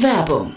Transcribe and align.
Werbung 0.00 0.56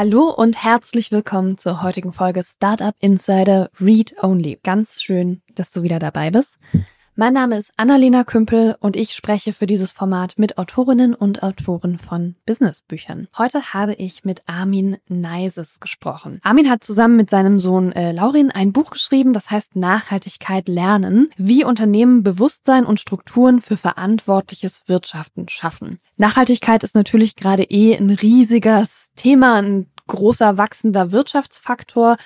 Hallo 0.00 0.30
und 0.30 0.64
herzlich 0.64 1.12
willkommen 1.12 1.58
zur 1.58 1.82
heutigen 1.82 2.14
Folge 2.14 2.42
Startup 2.42 2.94
Insider 3.00 3.70
Read 3.78 4.14
Only. 4.22 4.58
Ganz 4.62 5.02
schön, 5.02 5.42
dass 5.54 5.72
du 5.72 5.82
wieder 5.82 5.98
dabei 5.98 6.30
bist. 6.30 6.58
Mein 7.20 7.34
Name 7.34 7.58
ist 7.58 7.74
Annalena 7.76 8.24
Kümpel 8.24 8.76
und 8.80 8.96
ich 8.96 9.12
spreche 9.12 9.52
für 9.52 9.66
dieses 9.66 9.92
Format 9.92 10.38
mit 10.38 10.56
Autorinnen 10.56 11.14
und 11.14 11.42
Autoren 11.42 11.98
von 11.98 12.34
Businessbüchern. 12.46 13.28
Heute 13.36 13.74
habe 13.74 13.92
ich 13.92 14.24
mit 14.24 14.40
Armin 14.46 14.96
Neises 15.06 15.80
gesprochen. 15.80 16.40
Armin 16.42 16.70
hat 16.70 16.82
zusammen 16.82 17.18
mit 17.18 17.28
seinem 17.28 17.60
Sohn 17.60 17.92
äh, 17.92 18.12
Laurin 18.12 18.50
ein 18.50 18.72
Buch 18.72 18.88
geschrieben, 18.88 19.34
das 19.34 19.50
heißt 19.50 19.76
Nachhaltigkeit 19.76 20.66
lernen, 20.66 21.28
wie 21.36 21.62
Unternehmen 21.62 22.22
Bewusstsein 22.22 22.86
und 22.86 23.00
Strukturen 23.00 23.60
für 23.60 23.76
verantwortliches 23.76 24.84
Wirtschaften 24.86 25.46
schaffen. 25.50 25.98
Nachhaltigkeit 26.16 26.82
ist 26.84 26.94
natürlich 26.94 27.36
gerade 27.36 27.64
eh 27.64 27.94
ein 27.94 28.08
riesiges 28.08 29.10
Thema, 29.14 29.56
ein 29.56 29.90
großer 30.06 30.56
wachsender 30.56 31.12
Wirtschaftsfaktor 31.12 32.16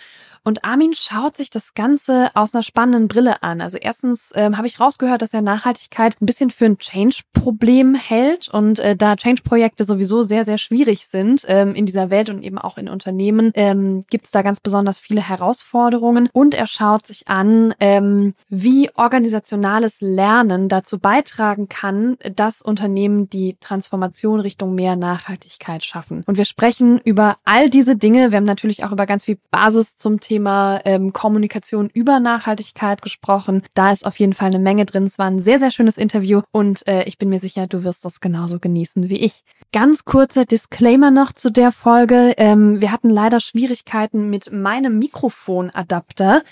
und 0.44 0.62
Armin 0.64 0.92
schaut 0.94 1.38
sich 1.38 1.48
das 1.48 1.72
Ganze 1.72 2.30
aus 2.34 2.54
einer 2.54 2.62
spannenden 2.62 3.08
Brille 3.08 3.42
an. 3.42 3.62
Also 3.62 3.78
erstens 3.78 4.30
ähm, 4.34 4.58
habe 4.58 4.66
ich 4.66 4.78
rausgehört, 4.78 5.22
dass 5.22 5.32
er 5.32 5.40
Nachhaltigkeit 5.40 6.20
ein 6.20 6.26
bisschen 6.26 6.50
für 6.50 6.66
ein 6.66 6.76
Change-Problem 6.76 7.94
hält 7.94 8.48
und 8.48 8.78
äh, 8.78 8.94
da 8.94 9.16
Change-Projekte 9.16 9.84
sowieso 9.84 10.22
sehr, 10.22 10.44
sehr 10.44 10.58
schwierig 10.58 11.06
sind 11.06 11.46
ähm, 11.48 11.74
in 11.74 11.86
dieser 11.86 12.10
Welt 12.10 12.28
und 12.28 12.42
eben 12.42 12.58
auch 12.58 12.76
in 12.76 12.90
Unternehmen, 12.90 13.52
ähm, 13.54 14.04
gibt 14.10 14.26
es 14.26 14.32
da 14.32 14.42
ganz 14.42 14.60
besonders 14.60 14.98
viele 14.98 15.26
Herausforderungen. 15.26 16.28
Und 16.34 16.54
er 16.54 16.66
schaut 16.66 17.06
sich 17.06 17.26
an, 17.26 17.74
ähm, 17.80 18.34
wie 18.50 18.90
organisationales 18.96 20.02
Lernen 20.02 20.68
dazu 20.68 20.98
beitragen 20.98 21.70
kann, 21.70 22.18
dass 22.36 22.60
Unternehmen 22.60 23.30
die 23.30 23.56
Transformation 23.60 24.40
Richtung 24.40 24.74
mehr 24.74 24.96
Nachhaltigkeit 24.96 25.82
schaffen. 25.84 26.22
Und 26.26 26.36
wir 26.36 26.44
sprechen 26.44 27.00
über 27.02 27.36
all 27.44 27.70
diese 27.70 27.96
Dinge. 27.96 28.30
Wir 28.30 28.36
haben 28.36 28.44
natürlich 28.44 28.84
auch 28.84 28.92
über 28.92 29.06
ganz 29.06 29.24
viel 29.24 29.38
Basis 29.50 29.96
zum 29.96 30.20
Thema 30.20 30.33
Thema 30.34 30.80
ähm, 30.84 31.12
Kommunikation 31.12 31.88
über 31.94 32.18
Nachhaltigkeit 32.18 33.02
gesprochen. 33.02 33.62
Da 33.74 33.92
ist 33.92 34.04
auf 34.04 34.18
jeden 34.18 34.32
Fall 34.32 34.48
eine 34.48 34.58
Menge 34.58 34.84
drin. 34.84 35.04
Es 35.04 35.16
war 35.16 35.26
ein 35.26 35.38
sehr, 35.38 35.60
sehr 35.60 35.70
schönes 35.70 35.96
Interview 35.96 36.40
und 36.50 36.84
äh, 36.88 37.04
ich 37.04 37.18
bin 37.18 37.28
mir 37.28 37.38
sicher, 37.38 37.68
du 37.68 37.84
wirst 37.84 38.04
das 38.04 38.18
genauso 38.18 38.58
genießen 38.58 39.08
wie 39.08 39.18
ich. 39.18 39.44
Ganz 39.72 40.04
kurzer 40.04 40.44
Disclaimer 40.44 41.12
noch 41.12 41.32
zu 41.32 41.52
der 41.52 41.70
Folge. 41.70 42.34
Ähm, 42.36 42.80
wir 42.80 42.90
hatten 42.90 43.10
leider 43.10 43.38
Schwierigkeiten 43.38 44.28
mit 44.28 44.50
meinem 44.50 44.98
Mikrofonadapter 44.98 46.42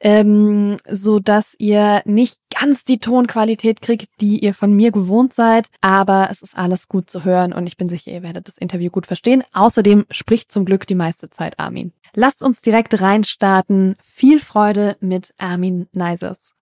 ähm, 0.00 0.76
so 0.88 1.18
dass 1.18 1.54
ihr 1.58 2.02
nicht 2.04 2.38
ganz 2.58 2.84
die 2.84 2.98
Tonqualität 2.98 3.80
kriegt, 3.80 4.08
die 4.20 4.38
ihr 4.38 4.54
von 4.54 4.72
mir 4.72 4.92
gewohnt 4.92 5.32
seid. 5.32 5.68
Aber 5.80 6.28
es 6.30 6.42
ist 6.42 6.56
alles 6.56 6.88
gut 6.88 7.10
zu 7.10 7.24
hören 7.24 7.52
und 7.52 7.66
ich 7.66 7.76
bin 7.76 7.88
sicher, 7.88 8.10
ihr 8.10 8.22
werdet 8.22 8.48
das 8.48 8.58
Interview 8.58 8.90
gut 8.90 9.06
verstehen. 9.06 9.42
Außerdem 9.52 10.06
spricht 10.10 10.52
zum 10.52 10.64
Glück 10.64 10.86
die 10.86 10.94
meiste 10.94 11.30
Zeit 11.30 11.58
Armin. 11.58 11.92
Lasst 12.14 12.42
uns 12.42 12.62
direkt 12.62 13.00
reinstarten. 13.00 13.94
Viel 14.02 14.40
Freude 14.40 14.96
mit 15.00 15.34
Armin 15.38 15.86
Neisers. 15.92 16.54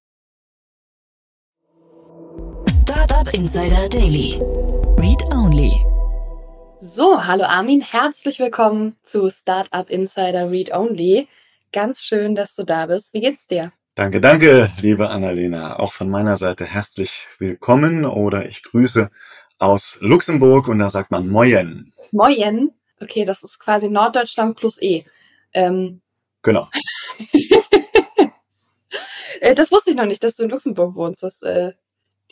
Startup 2.68 3.32
Insider 3.32 3.88
Daily. 3.88 4.40
Read 4.98 5.22
Only. 5.32 5.72
So, 6.80 7.24
hallo 7.24 7.44
Armin, 7.44 7.80
herzlich 7.80 8.40
willkommen 8.40 8.96
zu 9.02 9.30
Startup 9.30 9.88
Insider 9.88 10.50
Read 10.50 10.74
Only. 10.74 11.28
Ganz 11.74 12.04
schön, 12.04 12.36
dass 12.36 12.54
du 12.54 12.62
da 12.62 12.86
bist. 12.86 13.14
Wie 13.14 13.20
geht's 13.20 13.48
dir? 13.48 13.72
Danke, 13.96 14.20
danke, 14.20 14.70
liebe 14.80 15.08
Annalena. 15.08 15.80
Auch 15.80 15.92
von 15.92 16.08
meiner 16.08 16.36
Seite 16.36 16.64
herzlich 16.66 17.26
willkommen 17.40 18.04
oder 18.04 18.46
ich 18.46 18.62
grüße 18.62 19.10
aus 19.58 19.98
Luxemburg 20.00 20.68
und 20.68 20.78
da 20.78 20.88
sagt 20.88 21.10
man 21.10 21.26
Moyen. 21.26 21.92
Moyen? 22.12 22.70
Okay, 23.00 23.24
das 23.24 23.42
ist 23.42 23.58
quasi 23.58 23.90
Norddeutschland 23.90 24.56
plus 24.56 24.80
E. 24.80 25.04
Ähm, 25.52 26.00
genau. 26.42 26.68
Äh, 29.40 29.56
das 29.56 29.72
wusste 29.72 29.90
ich 29.90 29.96
noch 29.96 30.06
nicht, 30.06 30.22
dass 30.22 30.36
du 30.36 30.44
in 30.44 30.50
Luxemburg 30.50 30.94
wohnst. 30.94 31.24
Das, 31.24 31.42
äh, 31.42 31.72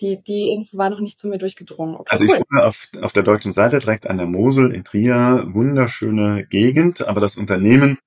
die, 0.00 0.22
die 0.22 0.52
Info 0.52 0.78
war 0.78 0.88
noch 0.88 1.00
nicht 1.00 1.18
zu 1.18 1.26
mir 1.26 1.36
durchgedrungen. 1.36 1.96
Okay, 1.96 2.08
also 2.10 2.24
ich 2.24 2.30
wohne 2.30 2.64
auf, 2.64 2.88
auf 3.02 3.12
der 3.12 3.24
deutschen 3.24 3.50
Seite 3.50 3.80
direkt 3.80 4.06
an 4.06 4.18
der 4.18 4.26
Mosel 4.26 4.72
in 4.72 4.84
Trier. 4.84 5.44
Wunderschöne 5.48 6.46
Gegend, 6.46 7.06
aber 7.06 7.20
das 7.20 7.36
Unternehmen 7.36 7.98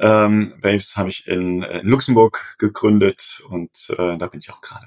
ähm, 0.00 0.54
Waves 0.60 0.96
habe 0.96 1.08
ich 1.10 1.26
in, 1.26 1.62
in 1.62 1.86
Luxemburg 1.86 2.56
gegründet 2.58 3.42
und 3.48 3.70
äh, 3.90 4.16
da 4.16 4.26
bin 4.26 4.40
ich 4.40 4.50
auch 4.50 4.60
gerade. 4.60 4.86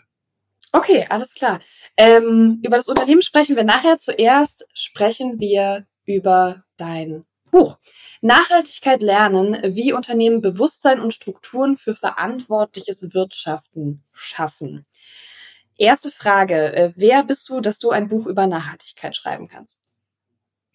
Okay, 0.71 1.05
alles 1.09 1.35
klar. 1.35 1.61
Ähm, 1.97 2.59
über 2.63 2.77
das 2.77 2.87
Unternehmen 2.87 3.21
sprechen 3.21 3.55
wir 3.55 3.63
nachher. 3.63 3.99
Zuerst 3.99 4.67
sprechen 4.73 5.39
wir 5.39 5.85
über 6.05 6.63
dein 6.77 7.25
Buch. 7.51 7.77
Nachhaltigkeit 8.21 9.03
lernen, 9.03 9.75
wie 9.75 9.93
Unternehmen 9.93 10.41
Bewusstsein 10.41 10.99
und 10.99 11.13
Strukturen 11.13 11.77
für 11.77 11.95
verantwortliches 11.95 13.13
Wirtschaften 13.13 14.03
schaffen. 14.13 14.85
Erste 15.77 16.09
Frage, 16.09 16.73
äh, 16.73 16.93
wer 16.95 17.23
bist 17.23 17.47
du, 17.49 17.61
dass 17.61 17.77
du 17.77 17.91
ein 17.91 18.07
Buch 18.07 18.25
über 18.25 18.47
Nachhaltigkeit 18.47 19.15
schreiben 19.15 19.47
kannst? 19.47 19.92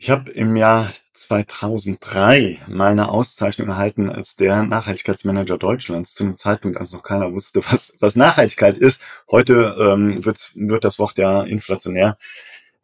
Ich 0.01 0.11
habe 0.11 0.31
im 0.31 0.55
Jahr 0.55 0.93
2003 1.15 2.61
mal 2.69 2.93
eine 2.93 3.09
Auszeichnung 3.09 3.67
erhalten 3.67 4.09
als 4.09 4.37
der 4.37 4.63
Nachhaltigkeitsmanager 4.63 5.59
Deutschlands, 5.59 6.15
zu 6.15 6.23
einem 6.23 6.37
Zeitpunkt, 6.37 6.79
als 6.79 6.93
noch 6.93 7.03
keiner 7.03 7.33
wusste, 7.33 7.63
was, 7.69 7.97
was 7.99 8.15
Nachhaltigkeit 8.15 8.79
ist. 8.79 9.03
Heute 9.29 9.77
ähm, 9.77 10.25
wird, 10.25 10.53
wird 10.55 10.85
das 10.85 11.01
Wort 11.01 11.19
ja 11.19 11.43
inflationär 11.43 12.17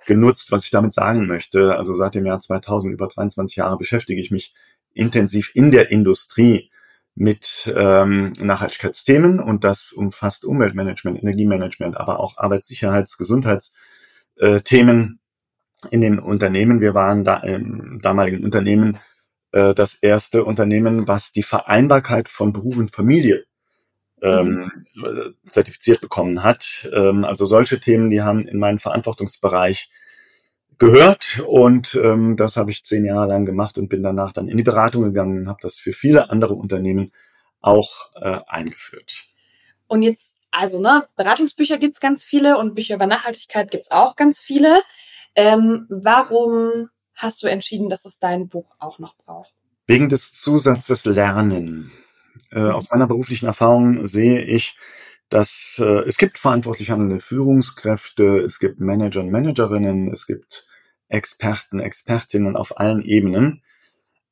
genutzt, 0.07 0.51
was 0.51 0.65
ich 0.65 0.73
damit 0.73 0.93
sagen 0.93 1.29
möchte. 1.29 1.77
Also 1.77 1.95
seit 1.95 2.17
dem 2.17 2.27
Jahr 2.27 2.41
2000, 2.41 2.93
über 2.93 3.07
23 3.07 3.59
Jahre, 3.59 3.79
beschäftige 3.79 4.21
ich 4.21 4.33
mich 4.33 4.53
intensiv 4.93 5.53
in 5.55 5.71
der 5.71 5.93
Industrie 5.93 6.73
mit 7.15 7.73
ähm, 7.77 8.33
Nachhaltigkeitsthemen 8.41 9.39
und 9.39 9.63
das 9.63 9.93
umfasst 9.93 10.45
Umweltmanagement, 10.45 11.23
Energiemanagement, 11.23 11.97
aber 11.97 12.19
auch 12.19 12.39
Arbeitssicherheits-, 12.39 13.19
Gesundheitsthemen 13.19 15.21
in 15.91 16.01
den 16.01 16.19
Unternehmen. 16.19 16.81
Wir 16.81 16.95
waren 16.95 17.25
da 17.25 17.39
im 17.39 18.01
damaligen 18.03 18.45
Unternehmen 18.45 18.99
äh, 19.53 19.75
das 19.75 19.95
erste 19.95 20.45
Unternehmen, 20.45 21.09
was 21.09 21.33
die 21.33 21.43
Vereinbarkeit 21.43 22.29
von 22.29 22.53
Beruf 22.53 22.77
und 22.77 22.91
Familie 22.91 23.45
ähm, 24.23 24.71
mhm. 24.95 25.35
zertifiziert 25.49 26.01
bekommen 26.01 26.43
hat. 26.43 26.89
Ähm, 26.93 27.25
also 27.25 27.45
solche 27.45 27.79
Themen, 27.81 28.11
die 28.11 28.23
haben 28.23 28.41
in 28.49 28.59
meinen 28.59 28.79
Verantwortungsbereich 28.79 29.91
gehört 30.79 31.41
und 31.47 31.95
ähm, 31.95 32.37
das 32.37 32.57
habe 32.57 32.71
ich 32.71 32.85
zehn 32.85 33.05
Jahre 33.05 33.29
lang 33.29 33.45
gemacht 33.45 33.79
und 33.79 33.89
bin 33.89 34.03
danach 34.03 34.33
dann 34.33 34.49
in 34.49 34.57
die 34.57 34.63
Beratung 34.63 35.05
gegangen 35.05 35.43
und 35.43 35.49
habe 35.49 35.61
das 35.63 35.77
für 35.77 35.93
viele 35.93 36.31
andere 36.31 36.55
Unternehmen 36.55 37.13
auch 37.61 38.11
äh, 38.17 38.41
eingeführt. 38.47 39.27
Und 39.87 40.03
jetzt, 40.03 40.35
also 40.51 40.81
ne, 40.81 41.07
Beratungsbücher 41.17 41.79
gibt's 41.79 42.01
ganz 42.01 42.25
viele 42.25 42.59
und 42.59 42.75
Bücher 42.75 42.97
über 42.97 43.07
Nachhaltigkeit 43.07 43.71
gibt's 43.71 43.91
auch 43.91 44.17
ganz 44.17 44.41
viele. 44.41 44.83
Ähm, 45.35 45.87
warum 45.89 46.89
hast 47.15 47.43
du 47.43 47.47
entschieden, 47.47 47.89
dass 47.89 48.05
es 48.05 48.19
dein 48.19 48.49
Buch 48.49 48.75
auch 48.79 48.99
noch 48.99 49.17
braucht? 49.17 49.53
Wegen 49.87 50.09
des 50.09 50.33
Zusatzes 50.33 51.05
Lernen. 51.05 51.93
Äh, 52.51 52.61
mhm. 52.61 52.71
Aus 52.71 52.91
meiner 52.91 53.07
beruflichen 53.07 53.47
Erfahrung 53.47 54.07
sehe 54.07 54.43
ich, 54.43 54.77
dass 55.29 55.81
äh, 55.81 56.05
es 56.07 56.19
gibt 56.19 56.39
verantwortlich 56.39 56.91
handelnde 56.91 57.21
Führungskräfte, 57.21 58.39
es 58.39 58.59
gibt 58.59 58.81
Manager 58.81 59.21
und 59.21 59.31
Managerinnen, 59.31 60.13
es 60.13 60.27
gibt 60.27 60.67
Experten, 61.09 61.81
Expertinnen 61.81 62.57
auf 62.57 62.79
allen 62.79 63.03
Ebenen. 63.03 63.63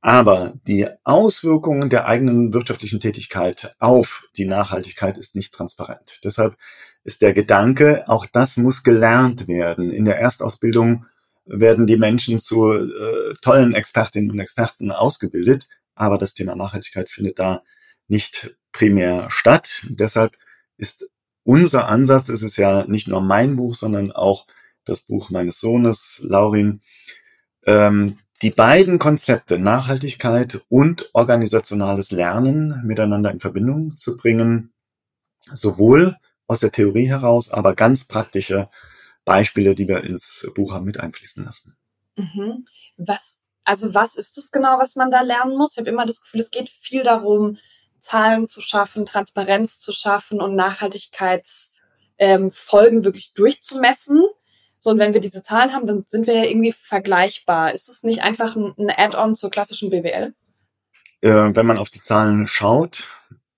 Aber 0.01 0.55
die 0.67 0.89
Auswirkungen 1.05 1.89
der 1.91 2.07
eigenen 2.07 2.53
wirtschaftlichen 2.53 2.99
Tätigkeit 2.99 3.77
auf 3.79 4.29
die 4.37 4.47
Nachhaltigkeit 4.47 5.17
ist 5.17 5.37
nicht 5.37 5.55
transparent. 5.55 6.21
Deshalb 6.25 6.57
ist 7.05 7.23
der 7.23 7.33
Gedanke, 7.33 8.09
auch 8.09 8.27
das 8.27 8.57
muss 8.57 8.83
gelernt 8.83 9.49
werden. 9.49 9.91
In 9.91 10.05
der 10.05 10.19
Erstausbildung 10.19 11.07
werden 11.45 11.87
die 11.87 11.97
Menschen 11.97 12.39
zu 12.39 12.73
äh, 12.73 13.35
tollen 13.43 13.75
Expertinnen 13.75 14.31
und 14.31 14.39
Experten 14.39 14.93
ausgebildet, 14.93 15.69
aber 15.95 16.19
das 16.19 16.35
Thema 16.35 16.55
Nachhaltigkeit 16.55 17.11
findet 17.11 17.39
da 17.39 17.63
nicht 18.09 18.57
primär 18.73 19.29
statt. 19.31 19.83
Deshalb 19.89 20.37
ist 20.77 21.09
unser 21.45 21.89
Ansatz, 21.89 22.29
es 22.29 22.43
ist 22.43 22.57
ja 22.57 22.85
nicht 22.87 23.09
nur 23.09 23.21
mein 23.21 23.57
Buch, 23.57 23.75
sondern 23.75 24.13
auch 24.13 24.47
das 24.85 25.01
Buch 25.01 25.31
meines 25.31 25.59
Sohnes, 25.61 26.21
Laurin, 26.23 26.81
ähm, 27.67 28.19
die 28.43 28.51
beiden 28.51 28.99
Konzepte 28.99 29.59
Nachhaltigkeit 29.59 30.65
und 30.69 31.11
organisationales 31.13 32.11
Lernen 32.11 32.83
miteinander 32.85 33.31
in 33.31 33.39
Verbindung 33.41 33.93
zu 33.93 34.17
bringen, 34.17 34.73
sowohl 35.49 36.17
aus 36.53 36.61
der 36.61 36.73
Theorie 36.73 37.09
heraus, 37.09 37.51
aber 37.51 37.75
ganz 37.75 38.05
praktische 38.05 38.69
Beispiele, 39.25 39.75
die 39.75 39.89
wir 39.89 40.05
ins 40.05 40.49
Buch 40.55 40.73
haben 40.73 40.85
mit 40.85 41.01
einfließen 41.01 41.45
lassen. 41.45 41.77
Mhm. 42.17 42.67
Was, 42.97 43.39
also 43.65 43.95
was 43.95 44.15
ist 44.15 44.39
es 44.39 44.51
genau, 44.51 44.79
was 44.79 44.97
man 44.97 45.11
da 45.11 45.23
lernen 45.23 45.57
muss? 45.57 45.73
Ich 45.73 45.79
habe 45.79 45.91
immer 45.91 46.07
das 46.07 46.21
Gefühl, 46.21 46.41
es 46.41 46.51
geht 46.51 46.71
viel 46.71 47.03
darum, 47.03 47.59
Zahlen 48.01 48.47
zu 48.47 48.61
schaffen, 48.61 49.07
Transparenz 49.07 49.79
zu 49.79 49.93
schaffen 49.93 50.41
und 50.41 50.57
Nachhaltigkeitsfolgen 50.57 52.99
ähm, 52.99 53.05
wirklich 53.05 53.33
durchzumessen. 53.35 54.23
So, 54.79 54.91
und 54.91 54.99
wenn 54.99 55.15
wir 55.15 55.21
diese 55.21 55.43
Zahlen 55.43 55.73
haben, 55.73 55.87
dann 55.87 56.05
sind 56.07 56.27
wir 56.27 56.35
ja 56.35 56.45
irgendwie 56.45 56.73
vergleichbar. 56.73 57.73
Ist 57.73 57.89
es 57.89 58.03
nicht 58.03 58.23
einfach 58.23 58.57
ein, 58.57 58.91
Add-on 58.91 59.37
zur 59.37 59.51
klassischen 59.51 59.91
BWL? 59.91 60.35
Äh, 61.21 61.55
wenn 61.55 61.67
man 61.67 61.79
auf 61.79 61.91
die 61.91 62.01
Zahlen 62.01 62.49
schaut, 62.49 63.07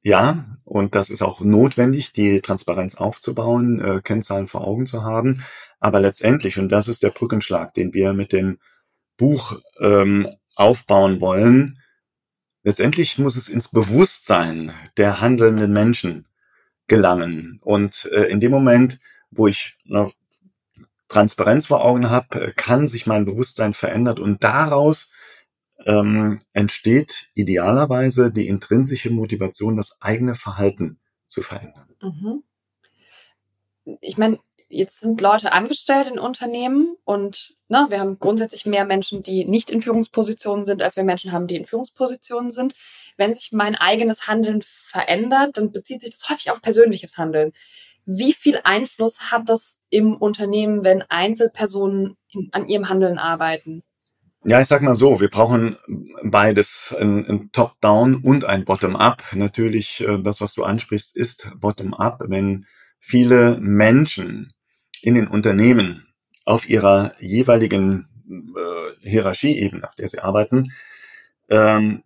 ja, 0.05 0.45
und 0.65 0.95
das 0.95 1.09
ist 1.09 1.23
auch 1.23 1.41
notwendig, 1.41 2.12
die 2.12 2.43
Transparenz 2.43 2.95
aufzubauen, 2.95 3.81
äh, 3.81 4.01
Kennzahlen 4.03 4.49
vor 4.49 4.67
Augen 4.67 4.87
zu 4.87 5.03
haben. 5.03 5.43
Aber 5.81 5.99
letztendlich, 5.99 6.59
und 6.59 6.69
das 6.69 6.89
ist 6.89 7.03
der 7.03 7.11
Brückenschlag, 7.11 7.73
den 7.73 7.95
wir 7.95 8.12
mit 8.12 8.33
dem 8.33 8.59
Buch 9.17 9.61
ähm, 9.81 10.29
aufbauen 10.56 11.23
wollen, 11.23 11.81
letztendlich 12.65 13.19
muss 13.19 13.37
es 13.37 13.49
ins 13.49 13.69
Bewusstsein 13.69 14.75
der 14.99 15.23
handelnden 15.23 15.73
Menschen 15.73 16.27
gelangen. 16.87 17.59
Und 17.62 18.06
äh, 18.12 18.25
in 18.25 18.41
dem 18.41 18.51
Moment, 18.51 19.01
wo 19.31 19.47
ich 19.47 19.79
eine 19.89 20.11
Transparenz 21.09 21.67
vor 21.67 21.83
Augen 21.83 22.11
habe, 22.11 22.53
kann 22.56 22.89
sich 22.89 23.06
mein 23.06 23.25
Bewusstsein 23.25 23.73
verändern 23.73 24.19
und 24.19 24.45
daraus 24.45 25.11
ähm, 25.85 26.41
entsteht 26.53 27.31
idealerweise 27.35 28.31
die 28.31 28.49
intrinsische 28.49 29.11
Motivation, 29.11 29.77
das 29.77 29.97
eigene 30.01 30.35
Verhalten 30.35 30.99
zu 31.27 31.43
verändern. 31.43 31.89
Mhm. 32.03 32.43
Ich 34.01 34.17
meine, 34.17 34.39
jetzt 34.69 35.01
sind 35.01 35.21
Leute 35.21 35.53
angestellt 35.53 36.09
in 36.09 36.19
Unternehmen 36.19 36.97
und 37.05 37.57
ne, 37.69 37.87
wir 37.91 38.01
haben 38.01 38.19
grundsätzlich 38.19 38.67
mehr 38.67 38.85
Menschen, 38.85 39.23
die 39.23 39.45
nicht 39.45 39.71
in 39.71 39.83
Führungspositionen 39.83 40.65
sind, 40.65 40.83
als 40.83 40.97
wir 40.97 41.05
Menschen 41.05 41.33
haben, 41.33 41.47
die 41.47 41.57
in 41.57 41.67
Führungspositionen 41.67 42.51
sind. 42.51 42.75
Wenn 43.17 43.35
sich 43.35 43.53
mein 43.53 43.77
eigenes 43.77 44.27
Handeln 44.27 44.63
verändert, 44.63 45.57
dann 45.57 45.71
bezieht 45.71 46.01
sich 46.01 46.11
das 46.11 46.29
häufig 46.29 46.51
auf 46.51 46.63
persönliches 46.63 47.17
Handeln. 47.17 47.53
Wie 48.07 48.33
viel 48.33 48.61
Einfluss 48.65 49.31
hat 49.31 49.49
das 49.49 49.79
im 49.89 50.17
Unternehmen, 50.17 50.85
wenn 50.85 51.03
Einzelpersonen 51.03 52.17
in, 52.29 52.49
an 52.53 52.69
ihrem 52.69 52.89
Handeln 52.89 53.19
arbeiten? 53.19 53.83
Ja, 54.46 54.61
ich 54.61 54.69
sag 54.69 54.82
mal 54.82 54.94
so, 54.94 55.20
wir 55.20 55.31
brauchen 55.31 55.76
beides, 56.23 56.94
ein, 57.00 57.25
ein 57.26 57.52
Top-Down 57.52 58.17
und 58.17 58.44
ein 58.44 58.67
Bottom-Up. 58.67 59.23
Natürlich, 59.32 60.02
äh, 60.06 60.19
das, 60.23 60.43
was 60.43 60.52
du 60.52 60.64
ansprichst, 60.64 61.17
ist 61.17 61.50
Bottom-Up. 61.56 62.25
Wenn 62.26 62.67
viele 63.00 63.58
Menschen 63.58 64.52
in 65.00 65.14
den 65.14 65.29
Unternehmen 65.29 66.06
auf 66.44 66.69
ihrer 66.69 67.14
jeweiligen 67.20 68.06
äh, 68.29 69.08
Hierarchieebene, 69.08 69.88
auf 69.88 69.94
der 69.94 70.08
sie 70.08 70.20
arbeiten, 70.20 70.73
ähm, 71.49 72.02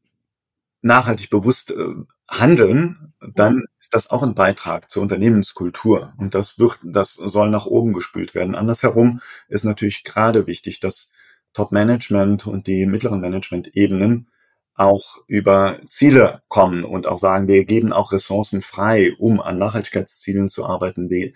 nachhaltig 0.80 1.30
bewusst 1.30 1.72
äh, 1.72 1.94
handeln, 2.28 3.14
dann 3.34 3.64
ist 3.80 3.94
das 3.94 4.10
auch 4.10 4.22
ein 4.22 4.36
Beitrag 4.36 4.92
zur 4.92 5.02
Unternehmenskultur. 5.02 6.12
Und 6.18 6.36
das 6.36 6.60
wird, 6.60 6.78
das 6.84 7.14
soll 7.14 7.50
nach 7.50 7.66
oben 7.66 7.94
gespült 7.94 8.36
werden. 8.36 8.54
Andersherum 8.54 9.20
ist 9.48 9.64
natürlich 9.64 10.04
gerade 10.04 10.46
wichtig, 10.46 10.78
dass 10.78 11.08
Top-Management 11.52 12.46
und 12.46 12.66
die 12.66 12.86
mittleren 12.86 13.20
Management-Ebenen 13.20 14.28
auch 14.74 15.18
über 15.26 15.80
Ziele 15.88 16.42
kommen 16.48 16.84
und 16.84 17.06
auch 17.06 17.18
sagen, 17.18 17.48
wir 17.48 17.64
geben 17.64 17.92
auch 17.92 18.12
Ressourcen 18.12 18.62
frei, 18.62 19.12
um 19.18 19.40
an 19.40 19.58
Nachhaltigkeitszielen 19.58 20.48
zu 20.48 20.64
arbeiten. 20.64 21.10
Wir 21.10 21.32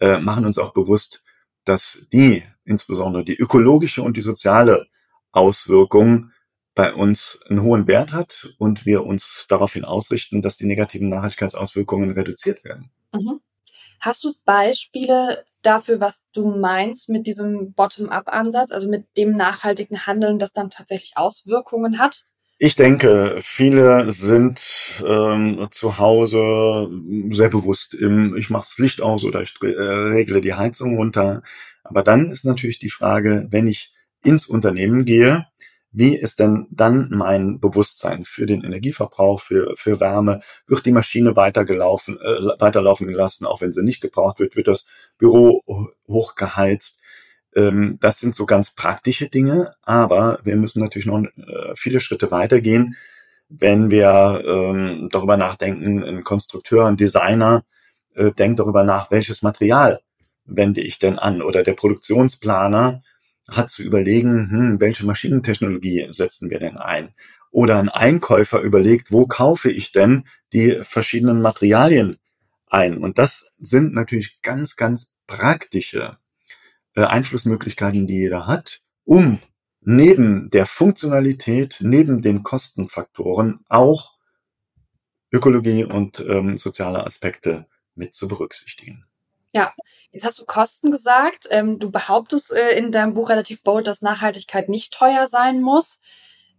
äh, 0.00 0.18
machen 0.18 0.44
uns 0.44 0.58
auch 0.58 0.74
bewusst, 0.74 1.22
dass 1.64 2.04
die, 2.12 2.42
insbesondere 2.64 3.24
die 3.24 3.36
ökologische 3.36 4.02
und 4.02 4.16
die 4.16 4.22
soziale 4.22 4.88
Auswirkung 5.30 6.32
bei 6.74 6.92
uns 6.92 7.38
einen 7.48 7.62
hohen 7.62 7.86
Wert 7.86 8.12
hat 8.12 8.54
und 8.58 8.84
wir 8.84 9.04
uns 9.04 9.46
daraufhin 9.48 9.84
ausrichten, 9.84 10.42
dass 10.42 10.56
die 10.56 10.66
negativen 10.66 11.08
Nachhaltigkeitsauswirkungen 11.08 12.10
reduziert 12.10 12.64
werden. 12.64 12.90
Mhm. 13.12 13.40
Hast 14.00 14.24
du 14.24 14.34
Beispiele 14.44 15.44
dafür, 15.62 16.00
was 16.00 16.24
du 16.32 16.46
meinst 16.56 17.08
mit 17.08 17.26
diesem 17.26 17.72
Bottom-up-Ansatz, 17.72 18.70
also 18.70 18.88
mit 18.88 19.06
dem 19.16 19.32
nachhaltigen 19.32 20.06
Handeln, 20.06 20.38
das 20.38 20.52
dann 20.52 20.70
tatsächlich 20.70 21.12
Auswirkungen 21.16 21.98
hat? 21.98 22.24
Ich 22.58 22.76
denke, 22.76 23.38
viele 23.40 24.12
sind 24.12 25.02
ähm, 25.04 25.66
zu 25.72 25.98
Hause 25.98 26.88
sehr 27.30 27.48
bewusst 27.48 27.92
im, 27.94 28.36
ich 28.36 28.50
mache 28.50 28.68
das 28.68 28.78
Licht 28.78 29.02
aus 29.02 29.24
oder 29.24 29.42
ich 29.42 29.54
äh, 29.62 29.66
regle 29.66 30.40
die 30.40 30.54
Heizung 30.54 30.96
runter. 30.96 31.42
Aber 31.82 32.04
dann 32.04 32.30
ist 32.30 32.44
natürlich 32.44 32.78
die 32.78 32.90
Frage, 32.90 33.48
wenn 33.50 33.66
ich 33.66 33.92
ins 34.22 34.46
Unternehmen 34.46 35.04
gehe, 35.04 35.46
wie 35.92 36.16
ist 36.16 36.40
denn 36.40 36.66
dann 36.70 37.08
mein 37.10 37.60
Bewusstsein 37.60 38.24
für 38.24 38.46
den 38.46 38.64
Energieverbrauch, 38.64 39.40
für, 39.40 39.74
für 39.76 40.00
Wärme? 40.00 40.40
Wird 40.66 40.86
die 40.86 40.92
Maschine 40.92 41.36
weitergelaufen, 41.36 42.18
äh, 42.18 42.60
weiterlaufen 42.60 43.06
gelassen, 43.06 43.46
auch 43.46 43.60
wenn 43.60 43.72
sie 43.72 43.82
nicht 43.82 44.00
gebraucht 44.00 44.38
wird? 44.38 44.56
Wird 44.56 44.68
das 44.68 44.86
Büro 45.18 45.62
hochgeheizt? 46.08 47.00
Ähm, 47.54 47.98
das 48.00 48.20
sind 48.20 48.34
so 48.34 48.46
ganz 48.46 48.74
praktische 48.74 49.28
Dinge, 49.28 49.74
aber 49.82 50.40
wir 50.44 50.56
müssen 50.56 50.82
natürlich 50.82 51.06
noch 51.06 51.22
äh, 51.22 51.74
viele 51.74 52.00
Schritte 52.00 52.30
weitergehen, 52.30 52.96
wenn 53.50 53.90
wir 53.90 54.42
ähm, 54.46 55.08
darüber 55.12 55.36
nachdenken, 55.36 56.02
ein 56.02 56.24
Konstrukteur, 56.24 56.86
ein 56.86 56.96
Designer 56.96 57.64
äh, 58.14 58.32
denkt 58.32 58.60
darüber 58.60 58.82
nach, 58.84 59.10
welches 59.10 59.42
Material 59.42 60.00
wende 60.44 60.80
ich 60.80 60.98
denn 60.98 61.18
an? 61.18 61.42
Oder 61.42 61.62
der 61.62 61.74
Produktionsplaner 61.74 63.02
hat 63.56 63.70
zu 63.70 63.82
überlegen, 63.82 64.50
hm, 64.50 64.80
welche 64.80 65.06
Maschinentechnologie 65.06 66.08
setzen 66.10 66.50
wir 66.50 66.58
denn 66.58 66.76
ein? 66.76 67.12
Oder 67.50 67.78
ein 67.78 67.88
Einkäufer 67.88 68.60
überlegt, 68.60 69.12
wo 69.12 69.26
kaufe 69.26 69.70
ich 69.70 69.92
denn 69.92 70.26
die 70.52 70.80
verschiedenen 70.82 71.42
Materialien 71.42 72.16
ein? 72.66 72.98
Und 72.98 73.18
das 73.18 73.52
sind 73.58 73.92
natürlich 73.92 74.40
ganz, 74.42 74.76
ganz 74.76 75.12
praktische 75.26 76.18
äh, 76.94 77.04
Einflussmöglichkeiten, 77.04 78.06
die 78.06 78.20
jeder 78.20 78.46
hat, 78.46 78.80
um 79.04 79.38
neben 79.80 80.50
der 80.50 80.66
Funktionalität, 80.66 81.78
neben 81.80 82.22
den 82.22 82.42
Kostenfaktoren 82.42 83.60
auch 83.68 84.12
Ökologie 85.32 85.84
und 85.84 86.20
ähm, 86.20 86.58
soziale 86.58 87.04
Aspekte 87.06 87.66
mit 87.94 88.14
zu 88.14 88.28
berücksichtigen. 88.28 89.06
Ja, 89.52 89.72
jetzt 90.10 90.24
hast 90.24 90.38
du 90.38 90.46
Kosten 90.46 90.90
gesagt. 90.90 91.46
Ähm, 91.50 91.78
du 91.78 91.90
behauptest 91.90 92.52
äh, 92.52 92.76
in 92.76 92.90
deinem 92.90 93.14
Buch 93.14 93.28
relativ 93.28 93.62
bold, 93.62 93.86
dass 93.86 94.00
Nachhaltigkeit 94.00 94.68
nicht 94.68 94.92
teuer 94.92 95.26
sein 95.26 95.60
muss. 95.60 96.00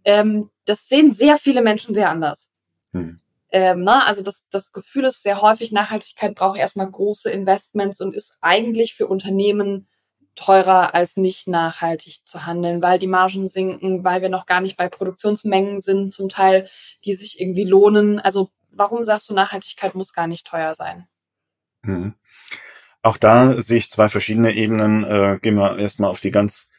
Ähm, 0.04 0.50
das 0.64 0.88
sehen 0.88 1.12
sehr 1.12 1.38
viele 1.38 1.62
Menschen 1.62 1.94
sehr 1.94 2.10
anders. 2.10 2.52
Hm. 2.92 3.20
Ähm, 3.50 3.82
na, 3.82 4.06
also 4.06 4.22
das, 4.22 4.48
das 4.48 4.72
Gefühl 4.72 5.04
ist 5.04 5.22
sehr 5.22 5.40
häufig, 5.40 5.72
Nachhaltigkeit 5.72 6.34
braucht 6.34 6.58
erstmal 6.58 6.90
große 6.90 7.30
Investments 7.30 8.00
und 8.00 8.14
ist 8.14 8.38
eigentlich 8.40 8.94
für 8.94 9.06
Unternehmen 9.06 9.88
teurer 10.34 10.94
als 10.94 11.16
nicht 11.16 11.46
nachhaltig 11.46 12.26
zu 12.26 12.46
handeln, 12.46 12.82
weil 12.82 12.98
die 12.98 13.06
Margen 13.06 13.46
sinken, 13.46 14.02
weil 14.02 14.22
wir 14.22 14.28
noch 14.28 14.46
gar 14.46 14.60
nicht 14.60 14.76
bei 14.76 14.88
Produktionsmengen 14.88 15.80
sind, 15.80 16.12
zum 16.12 16.28
Teil, 16.28 16.68
die 17.04 17.14
sich 17.14 17.40
irgendwie 17.40 17.64
lohnen. 17.64 18.18
Also 18.18 18.50
warum 18.70 19.02
sagst 19.04 19.30
du, 19.30 19.34
Nachhaltigkeit 19.34 19.94
muss 19.94 20.12
gar 20.12 20.26
nicht 20.26 20.46
teuer 20.46 20.74
sein? 20.74 21.06
Hm. 21.84 22.14
Auch 23.04 23.18
da 23.18 23.60
sehe 23.60 23.76
ich 23.76 23.90
zwei 23.90 24.08
verschiedene 24.08 24.54
Ebenen. 24.54 25.04
Äh, 25.04 25.38
gehen 25.42 25.56
wir 25.56 25.78
erstmal 25.78 26.08
auf 26.08 26.20
die 26.20 26.30
ganz 26.30 26.70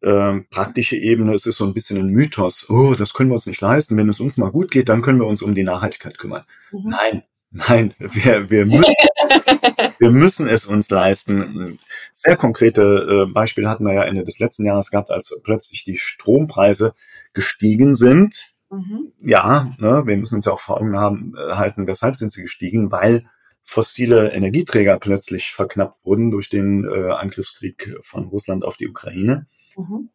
äh, 0.00 0.40
praktische 0.48 0.96
Ebene. 0.96 1.34
Es 1.34 1.44
ist 1.44 1.58
so 1.58 1.66
ein 1.66 1.74
bisschen 1.74 1.98
ein 1.98 2.08
Mythos. 2.08 2.70
Oh, 2.70 2.94
das 2.94 3.12
können 3.12 3.28
wir 3.28 3.34
uns 3.34 3.44
nicht 3.44 3.60
leisten. 3.60 3.94
Wenn 3.98 4.08
es 4.08 4.18
uns 4.18 4.38
mal 4.38 4.50
gut 4.50 4.70
geht, 4.70 4.88
dann 4.88 5.02
können 5.02 5.20
wir 5.20 5.26
uns 5.26 5.42
um 5.42 5.54
die 5.54 5.64
Nachhaltigkeit 5.64 6.16
kümmern. 6.16 6.44
Mhm. 6.72 6.88
Nein, 6.88 7.22
nein, 7.50 7.92
wir, 7.98 8.48
wir, 8.48 8.64
müssen, 8.64 8.94
wir 9.98 10.10
müssen 10.10 10.48
es 10.48 10.64
uns 10.64 10.88
leisten. 10.88 11.78
Sehr 12.14 12.38
konkrete 12.38 13.26
äh, 13.28 13.30
Beispiele 13.30 13.68
hatten 13.68 13.84
wir 13.84 13.92
ja 13.92 14.04
Ende 14.04 14.24
des 14.24 14.38
letzten 14.38 14.64
Jahres 14.64 14.90
gehabt, 14.90 15.10
als 15.10 15.38
plötzlich 15.44 15.84
die 15.84 15.98
Strompreise 15.98 16.94
gestiegen 17.34 17.94
sind. 17.94 18.46
Mhm. 18.70 19.12
Ja, 19.20 19.74
ne, 19.76 20.04
wir 20.06 20.16
müssen 20.16 20.36
uns 20.36 20.46
ja 20.46 20.52
auch 20.52 20.60
vor 20.60 20.80
Augen 20.80 20.98
haben, 20.98 21.34
äh, 21.36 21.52
halten, 21.52 21.86
weshalb 21.86 22.16
sind 22.16 22.32
sie 22.32 22.40
gestiegen? 22.40 22.90
Weil 22.90 23.26
fossile 23.66 24.32
Energieträger 24.32 24.98
plötzlich 24.98 25.52
verknappt 25.52 26.04
wurden 26.04 26.30
durch 26.30 26.48
den 26.48 26.84
äh, 26.84 27.12
Angriffskrieg 27.12 27.98
von 28.00 28.28
Russland 28.28 28.64
auf 28.64 28.76
die 28.76 28.88
Ukraine. 28.88 29.46
Mhm. 29.76 30.08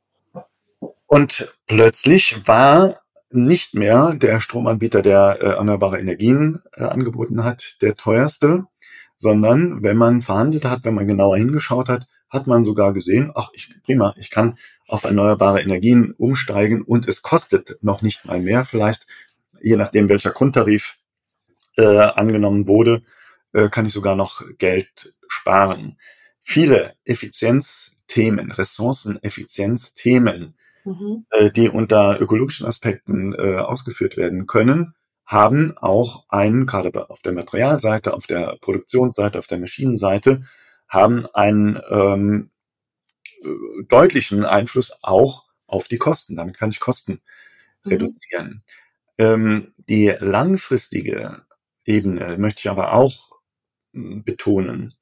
Und 1.05 1.53
plötzlich 1.67 2.48
war 2.48 3.01
nicht 3.29 3.75
mehr 3.75 4.13
der 4.15 4.39
Stromanbieter, 4.39 5.01
der 5.01 5.38
äh, 5.41 5.46
erneuerbare 5.58 6.00
Energien 6.00 6.62
äh, 6.74 6.84
angeboten 6.84 7.43
hat, 7.43 7.81
der 7.81 7.96
teuerste, 7.96 8.65
sondern 9.15 9.84
wenn 9.84 9.98
man 9.98 10.22
verhandelt 10.22 10.65
hat, 10.65 10.84
wenn 10.84 10.96
man 10.96 11.08
genauer 11.08 11.38
hingeschaut 11.38 11.89
hat, 11.89 12.08
hat 12.29 12.48
man 12.48 12.65
sogar 12.65 12.93
gesehen, 12.93 13.31
ach, 13.36 13.50
ich, 13.53 13.70
prima, 13.84 14.15
ich 14.17 14.31
kann 14.31 14.58
auf 14.88 15.03
erneuerbare 15.03 15.62
Energien 15.62 16.13
umsteigen 16.17 16.81
und 16.81 17.08
es 17.08 17.22
kostet 17.22 17.77
noch 17.81 18.01
nicht 18.01 18.25
mal 18.25 18.39
mehr, 18.39 18.65
vielleicht 18.65 19.05
je 19.62 19.75
nachdem, 19.75 20.10
welcher 20.10 20.31
Grundtarif 20.31 20.98
äh, 21.77 21.86
angenommen 21.86 22.67
wurde, 22.67 23.03
äh, 23.53 23.70
kann 23.70 23.86
ich 23.86 23.93
sogar 23.93 24.15
noch 24.15 24.43
Geld 24.58 25.15
sparen. 25.27 25.98
Viele 26.39 26.93
Effizienzthemen, 27.05 28.51
Ressourceneffizienzthemen, 28.51 30.55
mhm. 30.84 31.25
äh, 31.29 31.51
die 31.51 31.70
unter 31.70 32.20
ökologischen 32.20 32.65
Aspekten 32.65 33.34
äh, 33.34 33.58
ausgeführt 33.58 34.17
werden 34.17 34.48
können, 34.48 34.96
haben 35.25 35.77
auch 35.77 36.25
einen, 36.29 36.65
gerade 36.65 37.10
auf 37.10 37.22
der 37.22 37.34
Materialseite, 37.34 38.13
auf 38.13 38.27
der 38.27 38.58
Produktionsseite, 38.60 39.39
auf 39.39 39.48
der 39.48 39.60
Maschinenseite, 39.60 40.43
haben 40.88 41.25
einen 41.34 41.79
ähm, 41.89 42.50
deutlichen 43.88 44.46
Einfluss 44.46 44.91
auch 45.01 45.46
auf 45.67 45.88
die 45.88 45.98
Kosten. 45.98 46.36
Damit 46.36 46.58
kann 46.58 46.70
ich 46.70 46.79
Kosten 46.79 47.22
mhm. 47.84 47.91
reduzieren. 47.91 48.63
Ähm, 49.17 49.74
die 49.77 50.13
langfristige 50.20 51.43
Ebene 51.86 52.38
möchte 52.38 52.60
ich 52.60 52.70
aber 52.70 52.93
auch 52.93 53.30
betonen. 53.93 54.93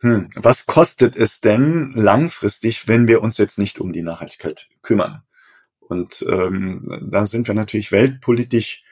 Hm, 0.00 0.28
was 0.34 0.66
kostet 0.66 1.14
es 1.16 1.40
denn 1.40 1.92
langfristig, 1.94 2.88
wenn 2.88 3.06
wir 3.06 3.22
uns 3.22 3.38
jetzt 3.38 3.58
nicht 3.58 3.78
um 3.78 3.92
die 3.92 4.02
Nachhaltigkeit 4.02 4.68
kümmern? 4.82 5.22
Und 5.78 6.24
ähm, 6.28 7.08
da 7.10 7.26
sind 7.26 7.46
wir 7.46 7.54
natürlich 7.54 7.92
weltpolitisch 7.92 8.84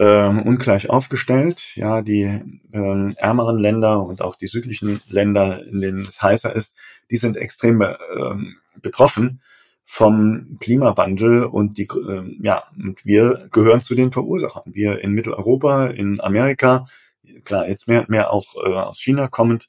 ähm, 0.00 0.42
ungleich 0.42 0.90
aufgestellt. 0.90 1.76
Ja, 1.76 2.02
die 2.02 2.22
ähm, 2.72 3.12
ärmeren 3.16 3.58
Länder 3.58 4.02
und 4.02 4.22
auch 4.22 4.36
die 4.36 4.46
südlichen 4.46 5.00
Länder, 5.08 5.62
in 5.66 5.80
denen 5.80 6.02
es 6.02 6.22
heißer 6.22 6.54
ist, 6.54 6.76
die 7.10 7.16
sind 7.16 7.36
extrem 7.36 7.82
ähm, 7.82 8.56
betroffen 8.80 9.42
vom 9.84 10.58
Klimawandel 10.60 11.44
und 11.44 11.78
die 11.78 11.84
äh, 11.84 12.36
ja 12.40 12.64
und 12.76 13.04
wir 13.06 13.48
gehören 13.52 13.80
zu 13.80 13.94
den 13.94 14.12
Verursachern. 14.12 14.74
Wir 14.74 15.02
in 15.02 15.12
Mitteleuropa, 15.12 15.86
in 15.86 16.20
Amerika, 16.20 16.86
klar 17.44 17.68
jetzt 17.68 17.88
mehr 17.88 18.00
und 18.00 18.08
mehr 18.08 18.32
auch 18.32 18.54
äh, 18.56 18.74
aus 18.74 19.00
China 19.00 19.28
kommend. 19.28 19.68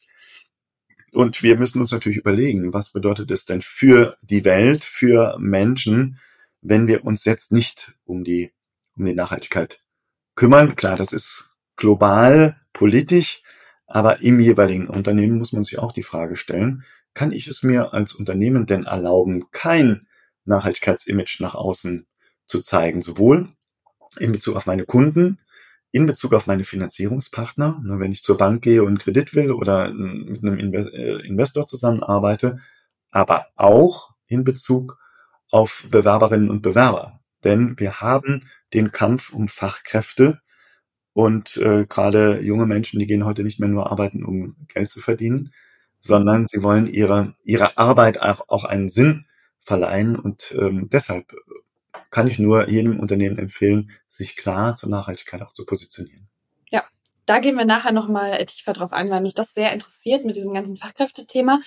Und 1.11 1.41
wir 1.41 1.57
müssen 1.57 1.81
uns 1.81 1.91
natürlich 1.91 2.19
überlegen, 2.19 2.73
was 2.73 2.91
bedeutet 2.91 3.31
es 3.31 3.45
denn 3.45 3.61
für 3.61 4.17
die 4.21 4.45
Welt, 4.45 4.83
für 4.83 5.37
Menschen, 5.39 6.19
wenn 6.61 6.87
wir 6.87 7.03
uns 7.03 7.25
jetzt 7.25 7.51
nicht 7.51 7.93
um 8.05 8.23
die 8.23 8.51
um 8.95 9.05
die 9.05 9.15
Nachhaltigkeit 9.15 9.79
kümmern. 10.35 10.75
Klar, 10.75 10.95
das 10.95 11.13
ist 11.13 11.51
global, 11.77 12.59
politisch, 12.73 13.41
aber 13.87 14.21
im 14.21 14.39
jeweiligen 14.39 14.87
Unternehmen 14.87 15.37
muss 15.37 15.53
man 15.53 15.63
sich 15.63 15.79
auch 15.79 15.91
die 15.91 16.03
Frage 16.03 16.35
stellen, 16.35 16.83
kann 17.13 17.31
ich 17.31 17.47
es 17.47 17.63
mir 17.63 17.93
als 17.93 18.13
Unternehmen 18.13 18.65
denn 18.65 18.85
erlauben, 18.85 19.49
kein 19.51 20.07
Nachhaltigkeitsimage 20.45 21.37
nach 21.39 21.55
außen 21.55 22.05
zu 22.45 22.59
zeigen, 22.59 23.01
sowohl 23.01 23.49
in 24.19 24.31
Bezug 24.31 24.55
auf 24.55 24.65
meine 24.65 24.85
Kunden, 24.85 25.39
in 25.91 26.05
Bezug 26.05 26.34
auf 26.34 26.48
meine 26.48 26.63
Finanzierungspartner, 26.63 27.81
ne, 27.84 28.00
wenn 28.00 28.12
ich 28.12 28.24
zur 28.24 28.38
Bank 28.38 28.62
gehe 28.62 28.84
und 28.84 29.00
Kredit 29.00 29.34
will 29.34 29.51
oder 29.51 29.91
mit 29.91 30.43
einem 30.43 30.74
äh, 30.74 31.25
Investor 31.25 31.65
zusammenarbeite, 31.65 32.60
aber 33.12 33.48
auch 33.55 34.13
in 34.27 34.43
Bezug 34.43 34.98
auf 35.50 35.86
Bewerberinnen 35.89 36.50
und 36.50 36.62
Bewerber. 36.62 37.19
Denn 37.43 37.79
wir 37.79 38.01
haben 38.01 38.50
den 38.74 38.91
Kampf 38.91 39.34
um 39.34 39.48
Fachkräfte. 39.48 40.39
Und 41.13 41.58
äh, 41.58 41.86
gerade 41.88 42.39
junge 42.41 42.65
Menschen, 42.65 43.00
die 43.00 43.08
gehen 43.08 43.25
heute 43.25 43.43
nicht 43.43 43.60
mehr 43.60 43.69
nur 43.69 43.91
arbeiten, 43.91 44.24
um 44.24 44.55
Geld 44.67 44.89
zu 44.89 45.00
verdienen, 45.00 45.53
sondern 46.00 46.46
sie 46.46 46.63
wollen 46.63 46.88
ihre, 46.88 47.36
ihre 47.43 47.77
Arbeit 47.77 48.22
auch, 48.22 48.48
auch 48.48 48.63
einen 48.63 48.89
Sinn 48.89 49.25
verleihen. 49.60 50.15
Und 50.15 50.55
ähm, 50.58 50.88
deshalb 50.91 51.34
kann 52.09 52.27
ich 52.27 52.39
nur 52.39 52.69
jedem 52.69 52.99
Unternehmen 52.99 53.37
empfehlen, 53.37 53.91
sich 54.07 54.35
klar 54.35 54.75
zur 54.75 54.89
Nachhaltigkeit 54.89 55.41
auch 55.41 55.53
zu 55.53 55.65
positionieren. 55.65 56.27
Ja, 56.69 56.83
da 57.25 57.39
gehen 57.39 57.55
wir 57.55 57.65
nachher 57.65 57.91
nochmal 57.91 58.45
tiefer 58.45 58.73
drauf 58.73 58.91
ein, 58.93 59.09
weil 59.09 59.21
mich 59.21 59.35
das 59.35 59.53
sehr 59.53 59.71
interessiert 59.73 60.25
mit 60.25 60.35
diesem 60.35 60.53
ganzen 60.53 60.77
Fachkräftethema. 60.77 61.59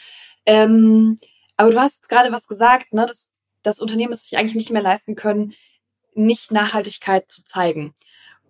Ähm, 0.47 1.19
aber 1.57 1.71
du 1.71 1.81
hast 1.81 2.09
gerade 2.09 2.33
was 2.33 2.47
gesagt, 2.49 2.93
ne, 2.93 3.07
dass 3.07 3.29
das 3.63 3.79
Unternehmen 3.79 4.13
es 4.13 4.25
sich 4.25 4.39
eigentlich 4.39 4.57
nicht 4.57 4.71
mehr 4.71 4.83
leisten 4.83 5.15
können, 5.15 5.55
nicht 6.15 6.51
Nachhaltigkeit 6.51 7.31
zu 7.31 7.45
zeigen. 7.45 7.95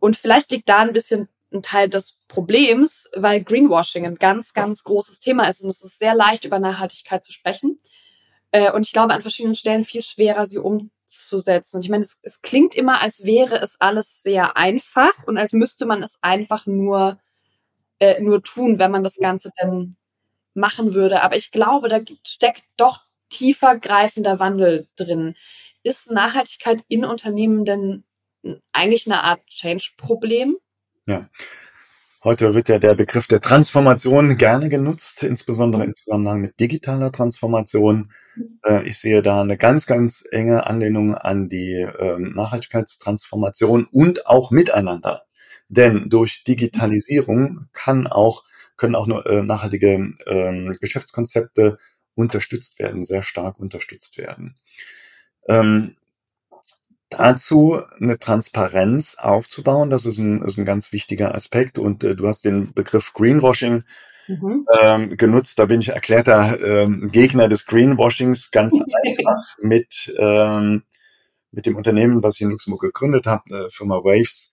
Und 0.00 0.16
vielleicht 0.16 0.50
liegt 0.50 0.68
da 0.68 0.78
ein 0.78 0.92
bisschen 0.92 1.28
ein 1.52 1.62
Teil 1.62 1.88
des 1.88 2.20
Problems, 2.28 3.10
weil 3.14 3.44
Greenwashing 3.44 4.06
ein 4.06 4.16
ganz, 4.16 4.54
ganz 4.54 4.84
großes 4.84 5.20
Thema 5.20 5.48
ist 5.48 5.60
und 5.60 5.68
es 5.68 5.82
ist 5.82 5.98
sehr 5.98 6.14
leicht, 6.14 6.44
über 6.44 6.58
Nachhaltigkeit 6.58 7.24
zu 7.24 7.32
sprechen. 7.32 7.78
Äh, 8.50 8.72
und 8.72 8.86
ich 8.86 8.92
glaube, 8.92 9.12
an 9.12 9.22
verschiedenen 9.22 9.54
Stellen 9.54 9.84
viel 9.84 10.02
schwerer, 10.02 10.46
sie 10.46 10.58
umzusetzen. 11.12 11.76
Und 11.76 11.84
ich 11.84 11.90
meine, 11.90 12.04
es, 12.04 12.18
es 12.22 12.40
klingt 12.40 12.74
immer, 12.74 13.00
als 13.00 13.24
wäre 13.24 13.56
es 13.56 13.80
alles 13.80 14.22
sehr 14.22 14.56
einfach 14.56 15.12
und 15.26 15.38
als 15.38 15.52
müsste 15.52 15.86
man 15.86 16.02
es 16.02 16.18
einfach 16.22 16.66
nur, 16.66 17.18
äh, 17.98 18.20
nur 18.20 18.42
tun, 18.42 18.78
wenn 18.78 18.90
man 18.90 19.04
das 19.04 19.16
Ganze 19.16 19.50
dann 19.56 19.96
machen 20.54 20.94
würde. 20.94 21.22
Aber 21.22 21.36
ich 21.36 21.50
glaube, 21.50 21.88
da 21.88 22.00
steckt 22.26 22.64
doch 22.76 23.00
tiefer 23.28 23.78
greifender 23.78 24.38
Wandel 24.38 24.86
drin 24.96 25.34
ist 25.82 26.10
Nachhaltigkeit 26.10 26.84
in 26.88 27.04
Unternehmen 27.04 27.64
denn 27.64 28.04
eigentlich 28.72 29.06
eine 29.06 29.22
Art 29.22 29.44
Change-Problem? 29.46 30.56
Ja. 31.06 31.28
Heute 32.24 32.54
wird 32.54 32.68
ja 32.68 32.78
der 32.78 32.94
Begriff 32.94 33.26
der 33.26 33.40
Transformation 33.40 34.36
gerne 34.38 34.68
genutzt, 34.68 35.24
insbesondere 35.24 35.82
im 35.82 35.96
Zusammenhang 35.96 36.40
mit 36.40 36.60
digitaler 36.60 37.10
Transformation. 37.10 38.12
Äh, 38.64 38.86
ich 38.86 39.00
sehe 39.00 39.22
da 39.22 39.40
eine 39.40 39.56
ganz, 39.56 39.86
ganz 39.86 40.24
enge 40.30 40.64
Anlehnung 40.64 41.16
an 41.16 41.48
die 41.48 41.84
ähm, 41.98 42.32
Nachhaltigkeitstransformation 42.36 43.88
und 43.90 44.28
auch 44.28 44.52
miteinander. 44.52 45.24
Denn 45.68 46.10
durch 46.10 46.44
Digitalisierung 46.44 47.66
kann 47.72 48.06
auch, 48.06 48.44
können 48.76 48.94
auch 48.94 49.08
nur 49.08 49.26
äh, 49.26 49.42
nachhaltige 49.42 50.14
ähm, 50.26 50.72
Geschäftskonzepte 50.80 51.78
unterstützt 52.14 52.78
werden, 52.78 53.04
sehr 53.04 53.24
stark 53.24 53.58
unterstützt 53.58 54.16
werden. 54.18 54.54
Ähm, 55.48 55.96
dazu 57.12 57.80
eine 58.00 58.18
Transparenz 58.18 59.16
aufzubauen, 59.18 59.90
das 59.90 60.06
ist 60.06 60.18
ein, 60.18 60.42
ist 60.42 60.58
ein 60.58 60.64
ganz 60.64 60.92
wichtiger 60.92 61.34
Aspekt. 61.34 61.78
Und 61.78 62.04
äh, 62.04 62.16
du 62.16 62.26
hast 62.26 62.44
den 62.44 62.72
Begriff 62.72 63.12
Greenwashing 63.12 63.84
mhm. 64.28 64.66
ähm, 64.80 65.16
genutzt. 65.16 65.58
Da 65.58 65.66
bin 65.66 65.80
ich 65.80 65.90
erklärter 65.90 66.60
ähm, 66.60 67.10
Gegner 67.12 67.48
des 67.48 67.66
Greenwashings, 67.66 68.50
ganz 68.50 68.74
einfach 69.06 69.56
mit, 69.60 70.14
ähm, 70.18 70.82
mit 71.50 71.66
dem 71.66 71.76
Unternehmen, 71.76 72.22
was 72.22 72.36
ich 72.36 72.42
in 72.42 72.50
Luxemburg 72.50 72.82
gegründet 72.82 73.26
habe, 73.26 73.66
äh, 73.66 73.70
Firma 73.70 73.96
Waves. 73.96 74.52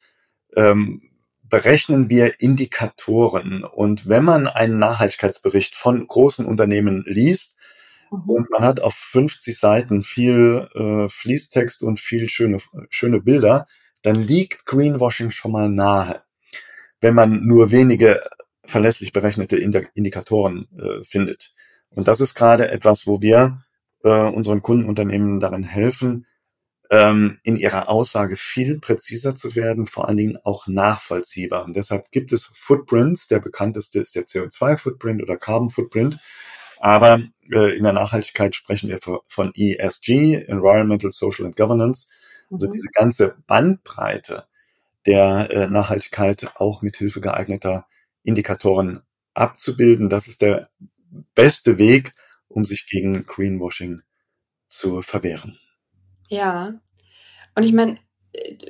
Ähm, 0.56 1.02
berechnen 1.44 2.10
wir 2.10 2.40
Indikatoren. 2.40 3.64
Und 3.64 4.08
wenn 4.08 4.24
man 4.24 4.48
einen 4.48 4.80
Nachhaltigkeitsbericht 4.80 5.76
von 5.76 6.06
großen 6.06 6.46
Unternehmen 6.46 7.04
liest, 7.08 7.56
Mhm. 8.12 8.30
Und 8.30 8.50
man 8.50 8.62
hat 8.62 8.80
auf 8.80 8.94
50 8.94 9.58
Seiten 9.58 10.04
viel 10.04 10.68
äh, 10.76 11.10
Fließtext 11.10 11.84
und 11.84 12.00
viel 12.00 12.30
schöne, 12.30 12.58
schöne 12.90 13.22
Bilder. 13.22 13.68
Dann 14.02 14.16
liegt 14.16 14.66
Greenwashing 14.66 15.32
schon 15.32 15.52
mal 15.52 15.70
nahe. 15.70 16.24
Wenn 17.02 17.16
man 17.16 17.46
nur 17.46 17.72
wenige 17.72 18.22
verlässlich 18.66 19.14
berechnete 19.14 19.58
Indikatoren 19.58 20.68
äh, 20.78 21.04
findet. 21.04 21.54
Und 21.90 22.08
das 22.08 22.22
ist 22.22 22.36
gerade 22.36 22.70
etwas, 22.70 23.08
wo 23.08 23.22
wir 23.22 23.64
äh, 24.04 24.10
unseren 24.10 24.62
Kundenunternehmen 24.62 25.40
darin 25.40 25.64
helfen, 25.64 26.28
ähm, 26.92 27.40
in 27.44 27.58
ihrer 27.58 27.90
Aussage 27.90 28.36
viel 28.36 28.80
präziser 28.80 29.36
zu 29.36 29.56
werden, 29.56 29.86
vor 29.86 30.08
allen 30.08 30.18
Dingen 30.18 30.38
auch 30.44 30.68
nachvollziehbar. 30.68 31.66
Und 31.66 31.76
deshalb 31.76 32.12
gibt 32.12 32.34
es 32.34 32.50
Footprints. 32.54 33.28
Der 33.28 33.40
bekannteste 33.40 34.00
ist 34.00 34.16
der 34.16 34.26
CO2-Footprint 34.26 35.22
oder 35.22 35.38
Carbon-Footprint. 35.38 36.20
Aber 36.80 37.22
äh, 37.52 37.78
in 37.78 37.84
der 37.84 37.94
Nachhaltigkeit 37.94 38.56
sprechen 38.56 38.90
wir 38.90 39.00
von 39.28 39.52
ESG, 39.54 40.46
Environmental, 40.48 41.12
Social 41.12 41.46
and 41.46 41.56
Governance. 41.56 42.10
Also 42.52 42.68
mhm. 42.68 42.72
diese 42.72 42.88
ganze 42.94 43.38
Bandbreite 43.48 44.46
der 45.06 45.50
äh, 45.52 45.68
Nachhaltigkeit 45.68 46.52
auch 46.56 46.82
mit 46.82 46.98
Hilfe 46.98 47.22
geeigneter 47.22 47.86
Indikatoren 48.24 49.02
abzubilden. 49.34 50.10
Das 50.10 50.28
ist 50.28 50.42
der 50.42 50.70
beste 51.36 51.78
Weg, 51.78 52.14
um 52.48 52.66
sich 52.66 52.88
gegen 52.88 53.26
Greenwashing 53.26 54.02
zu 54.68 55.02
verwehren. 55.02 55.58
Ja. 56.28 56.80
Und 57.56 57.64
ich 57.64 57.74
meine, 57.74 58.00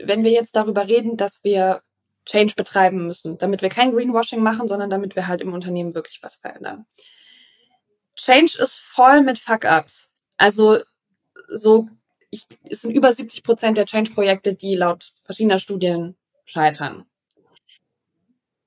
wenn 0.04 0.24
wir 0.24 0.32
jetzt 0.32 0.56
darüber 0.56 0.88
reden, 0.88 1.18
dass 1.18 1.44
wir 1.44 1.82
Change 2.26 2.54
betreiben 2.56 3.08
müssen, 3.08 3.38
damit 3.38 3.62
wir 3.62 3.70
kein 3.70 3.92
Greenwashing 3.92 4.42
machen, 4.42 4.68
sondern 4.68 4.90
damit 4.90 5.16
wir 5.16 5.28
halt 5.28 5.42
im 5.42 5.54
Unternehmen 5.54 5.96
wirklich 5.96 6.20
was 6.22 6.36
verändern. 6.36 6.86
Change 8.20 8.58
ist 8.62 8.80
voll 8.80 9.22
mit 9.22 9.40
Fuck-ups. 9.40 10.12
Also 10.38 10.80
so, 11.48 11.88
ich, 12.30 12.46
es 12.70 12.82
sind 12.82 12.92
über 12.92 13.12
70 13.12 13.44
Prozent 13.44 13.78
der 13.78 13.86
Change-Projekte, 13.86 14.54
die 14.54 14.76
laut 14.76 15.14
verschiedener 15.24 15.60
Studien 15.60 16.16
scheitern. 16.46 17.06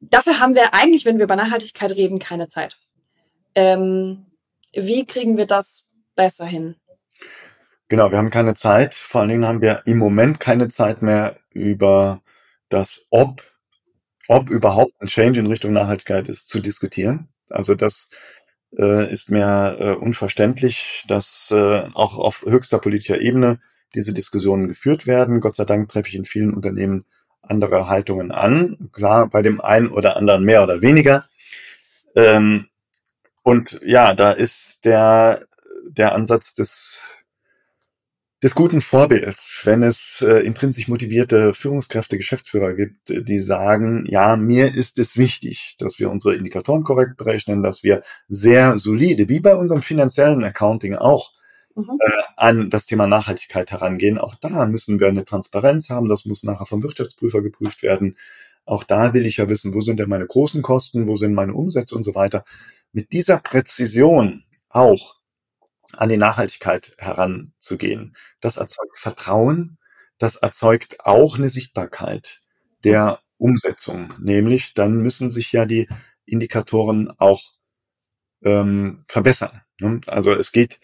Dafür 0.00 0.40
haben 0.40 0.54
wir 0.54 0.75
eigentlich, 0.75 1.04
wenn 1.04 1.18
wir 1.18 1.25
über 1.25 1.37
Nachhaltigkeit 1.37 1.92
reden, 1.92 2.18
keine 2.18 2.49
Zeit. 2.49 2.76
Ähm, 3.54 4.26
wie 4.73 5.04
kriegen 5.06 5.37
wir 5.37 5.47
das 5.47 5.85
besser 6.16 6.47
hin? 6.47 6.76
Genau, 7.88 8.11
wir 8.11 8.18
haben 8.18 8.30
keine 8.30 8.54
Zeit. 8.54 8.94
Vor 8.94 9.21
allen 9.21 9.30
Dingen 9.30 9.47
haben 9.47 9.61
wir 9.61 9.82
im 9.85 9.99
Moment 9.99 10.40
keine 10.40 10.68
Zeit 10.68 11.02
mehr 11.02 11.37
über 11.50 12.23
das 12.71 13.06
Ob, 13.11 13.42
ob 14.28 14.49
überhaupt 14.49 15.00
ein 15.02 15.09
Change 15.09 15.40
in 15.40 15.47
Richtung 15.47 15.75
Nachhaltigkeit 15.75 16.26
ist, 16.26 16.49
zu 16.49 16.61
diskutieren. 16.61 17.28
Also 17.50 17.75
das 17.75 18.09
äh, 18.79 19.12
ist 19.12 19.31
mir 19.31 19.76
äh, 19.79 19.91
unverständlich, 19.93 21.05
dass 21.09 21.50
äh, 21.50 21.83
auch 21.95 22.19
auf 22.19 22.43
höchster 22.43 22.79
politischer 22.79 23.21
Ebene 23.21 23.61
diese 23.95 24.12
Diskussionen 24.12 24.69
geführt 24.69 25.07
werden. 25.07 25.41
Gott 25.41 25.57
sei 25.57 25.64
Dank 25.64 25.88
treffe 25.88 26.09
ich 26.09 26.14
in 26.14 26.25
vielen 26.25 26.55
Unternehmen 26.55 27.05
andere 27.43 27.88
Haltungen 27.88 28.31
an. 28.31 28.91
Klar, 28.93 29.29
bei 29.29 29.43
dem 29.43 29.61
einen 29.61 29.88
oder 29.88 30.17
anderen 30.17 30.45
mehr 30.45 30.62
oder 30.62 30.81
weniger. 30.81 31.26
Ähm, 32.14 32.69
und 33.43 33.81
ja, 33.85 34.14
da 34.14 34.33
ist 34.33 34.85
der, 34.85 35.47
der 35.88 36.14
Ansatz 36.14 36.55
des 36.55 37.00
des 38.43 38.57
guten 38.57 38.81
Vorbilds, 38.81 39.61
wenn 39.65 39.85
es 39.85 40.21
äh, 40.21 40.41
intrinsisch 40.41 40.89
motivierte 40.89 41.55
Führungskräfte, 41.55 42.17
Geschäftsführer 42.17 42.75
gibt, 42.75 43.09
die 43.09 43.39
sagen, 43.39 44.05
ja, 44.09 44.37
mir 44.37 44.75
ist 44.75 44.99
es 44.99 45.17
wichtig, 45.17 45.77
dass 45.79 46.01
wir 46.01 46.11
unsere 46.11 46.35
Indikatoren 46.35 46.83
korrekt 46.83 47.17
berechnen, 47.17 47.63
dass 47.63 47.85
wir 47.85 48.03
sehr 48.29 48.81
solide, 48.81 49.29
wie 49.29 49.39
bei 49.39 49.55
unserem 49.55 49.81
finanziellen 49.81 50.43
Accounting 50.43 50.97
auch, 50.97 51.31
mhm. 51.77 51.85
äh, 52.01 52.23
an 52.37 52.69
das 52.69 52.87
Thema 52.87 53.07
Nachhaltigkeit 53.07 53.71
herangehen. 53.71 54.19
Auch 54.19 54.35
da 54.35 54.67
müssen 54.67 54.99
wir 54.99 55.07
eine 55.07 55.25
Transparenz 55.25 55.89
haben, 55.89 56.09
das 56.09 56.25
muss 56.25 56.43
nachher 56.43 56.67
vom 56.67 56.83
Wirtschaftsprüfer 56.83 57.43
geprüft 57.43 57.85
werden. 57.85 58.17
Auch 58.65 58.83
da 58.83 59.15
will 59.15 59.25
ich 59.25 59.37
ja 59.37 59.49
wissen, 59.49 59.73
wo 59.73 59.83
sind 59.83 60.01
denn 60.01 60.09
meine 60.09 60.27
großen 60.27 60.63
Kosten, 60.63 61.07
wo 61.07 61.15
sind 61.15 61.35
meine 61.35 61.55
Umsätze 61.55 61.95
und 61.95 62.03
so 62.03 62.17
weiter. 62.17 62.45
Mit 62.93 63.13
dieser 63.13 63.39
Präzision 63.39 64.43
auch 64.69 65.22
an 65.97 66.09
die 66.09 66.17
Nachhaltigkeit 66.17 66.95
heranzugehen. 66.99 68.17
Das 68.41 68.57
erzeugt 68.57 68.99
Vertrauen, 68.99 69.79
das 70.19 70.37
erzeugt 70.37 71.05
auch 71.05 71.37
eine 71.37 71.49
Sichtbarkeit 71.49 72.41
der 72.85 73.21
Umsetzung. 73.39 74.15
Nämlich 74.21 74.75
dann 74.75 75.03
müssen 75.03 75.31
sich 75.31 75.53
ja 75.53 75.67
die 75.67 75.89
Indikatoren 76.25 77.11
auch 77.19 77.43
ähm, 78.43 79.05
verbessern. 79.09 79.63
Ne? 79.81 80.01
Also 80.07 80.33
es 80.33 80.53
geht 80.53 80.81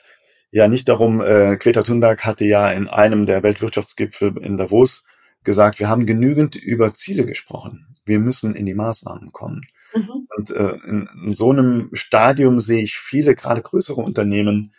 ja 0.51 0.69
nicht 0.69 0.89
darum, 0.89 1.21
äh, 1.21 1.57
Greta 1.57 1.83
Thunberg 1.83 2.25
hatte 2.25 2.45
ja 2.45 2.71
in 2.71 2.89
einem 2.89 3.27
der 3.27 3.43
Weltwirtschaftsgipfel 3.43 4.39
in 4.39 4.57
Davos 4.57 5.05
gesagt, 5.45 5.79
wir 5.79 5.89
haben 5.89 6.07
genügend 6.07 6.57
über 6.57 6.95
Ziele 6.95 7.25
gesprochen. 7.25 7.97
Wir 8.05 8.19
müssen 8.19 8.55
in 8.55 8.67
die 8.67 8.75
Maßnahmen 8.75 9.33
kommen. 9.33 9.63
Mhm. 9.95 10.27
Und 10.37 10.51
äh, 10.51 10.73
in, 10.87 11.09
in 11.25 11.35
so 11.35 11.51
einem 11.51 11.91
Stadium 11.93 12.61
sehe 12.61 12.83
ich 12.83 12.99
viele, 12.99 13.35
gerade 13.35 13.63
größere 13.63 14.01
Unternehmen, 14.01 14.75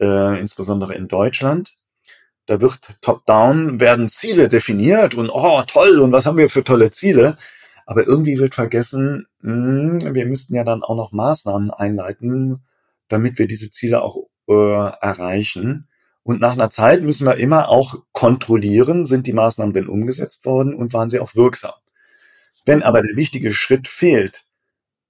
äh, 0.00 0.38
insbesondere 0.38 0.94
in 0.94 1.08
Deutschland. 1.08 1.74
Da 2.46 2.60
wird 2.60 2.98
top-down, 3.02 3.78
werden 3.78 4.08
Ziele 4.08 4.48
definiert 4.48 5.14
und 5.14 5.30
oh, 5.30 5.62
toll, 5.66 5.98
und 5.98 6.12
was 6.12 6.26
haben 6.26 6.38
wir 6.38 6.48
für 6.48 6.64
tolle 6.64 6.90
Ziele? 6.90 7.36
Aber 7.84 8.06
irgendwie 8.06 8.38
wird 8.38 8.54
vergessen, 8.54 9.26
mh, 9.40 10.02
hm, 10.02 10.14
wir 10.14 10.26
müssten 10.26 10.54
ja 10.54 10.64
dann 10.64 10.82
auch 10.82 10.96
noch 10.96 11.12
Maßnahmen 11.12 11.70
einleiten, 11.70 12.62
damit 13.08 13.38
wir 13.38 13.46
diese 13.46 13.70
Ziele 13.70 14.02
auch 14.02 14.28
äh, 14.48 14.52
erreichen. 14.52 15.88
Und 16.22 16.40
nach 16.40 16.52
einer 16.52 16.70
Zeit 16.70 17.02
müssen 17.02 17.26
wir 17.26 17.36
immer 17.36 17.68
auch 17.68 18.02
kontrollieren, 18.12 19.06
sind 19.06 19.26
die 19.26 19.32
Maßnahmen 19.32 19.72
denn 19.72 19.88
umgesetzt 19.88 20.44
worden 20.44 20.74
und 20.74 20.92
waren 20.92 21.10
sie 21.10 21.20
auch 21.20 21.34
wirksam. 21.34 21.72
Wenn 22.66 22.82
aber 22.82 23.00
der 23.00 23.16
wichtige 23.16 23.54
Schritt 23.54 23.88
fehlt, 23.88 24.44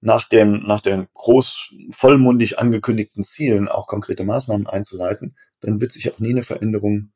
nach 0.01 0.29
dem, 0.29 0.61
nach 0.67 0.81
den 0.81 1.09
groß 1.15 1.75
vollmundig 1.91 2.59
angekündigten 2.59 3.25
Zielen 3.25 3.69
auch 3.69 3.87
konkrete 3.87 4.25
Maßnahmen 4.25 4.67
einzuleiten, 4.67 5.37
dann 5.61 5.81
wird 5.81 5.93
sich 5.93 6.13
auch 6.13 6.19
nie 6.19 6.31
eine 6.31 6.43
Veränderung 6.43 7.13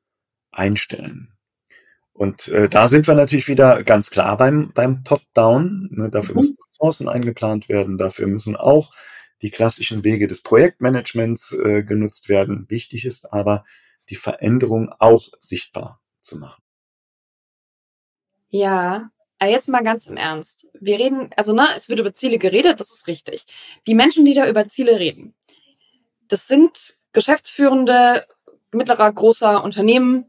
einstellen. 0.51 1.33
Und 2.13 2.49
äh, 2.49 2.69
da 2.69 2.89
sind 2.89 3.07
wir 3.07 3.15
natürlich 3.15 3.49
wieder 3.49 3.83
ganz 3.85 4.11
klar 4.11 4.37
beim, 4.37 4.73
beim 4.75 5.05
Top-Down. 5.05 5.89
Ne, 5.93 6.11
dafür 6.11 6.35
mhm. 6.35 6.41
müssen 6.41 6.57
Ressourcen 6.69 7.09
eingeplant 7.09 7.69
werden, 7.69 7.99
dafür 7.99 8.27
müssen 8.27 8.57
auch 8.57 8.93
die 9.41 9.51
klassischen 9.51 10.05
Wege 10.05 10.27
des 10.27 10.43
Projektmanagements 10.43 11.53
äh, 11.53 11.83
genutzt 11.83 12.29
werden. 12.29 12.67
Wichtig 12.69 13.05
ist 13.05 13.33
aber, 13.33 13.65
die 14.09 14.17
Veränderung 14.17 14.93
auch 14.99 15.29
sichtbar 15.39 16.01
zu 16.19 16.39
machen. 16.39 16.63
Ja, 18.49 19.11
jetzt 19.47 19.69
mal 19.69 19.83
ganz 19.83 20.07
im 20.07 20.17
Ernst. 20.17 20.69
Wir 20.79 20.99
reden, 20.99 21.31
also 21.37 21.55
ne, 21.55 21.67
es 21.77 21.89
wird 21.89 22.01
über 22.01 22.15
Ziele 22.15 22.39
geredet, 22.39 22.81
das 22.81 22.91
ist 22.91 23.07
richtig. 23.07 23.45
Die 23.87 23.95
Menschen, 23.95 24.25
die 24.25 24.35
da 24.35 24.49
über 24.49 24.69
Ziele 24.69 24.99
reden, 24.99 25.35
das 26.29 26.47
sind 26.47 26.97
geschäftsführende 27.13 28.25
mittlerer, 28.73 29.13
großer 29.13 29.63
Unternehmen. 29.65 30.27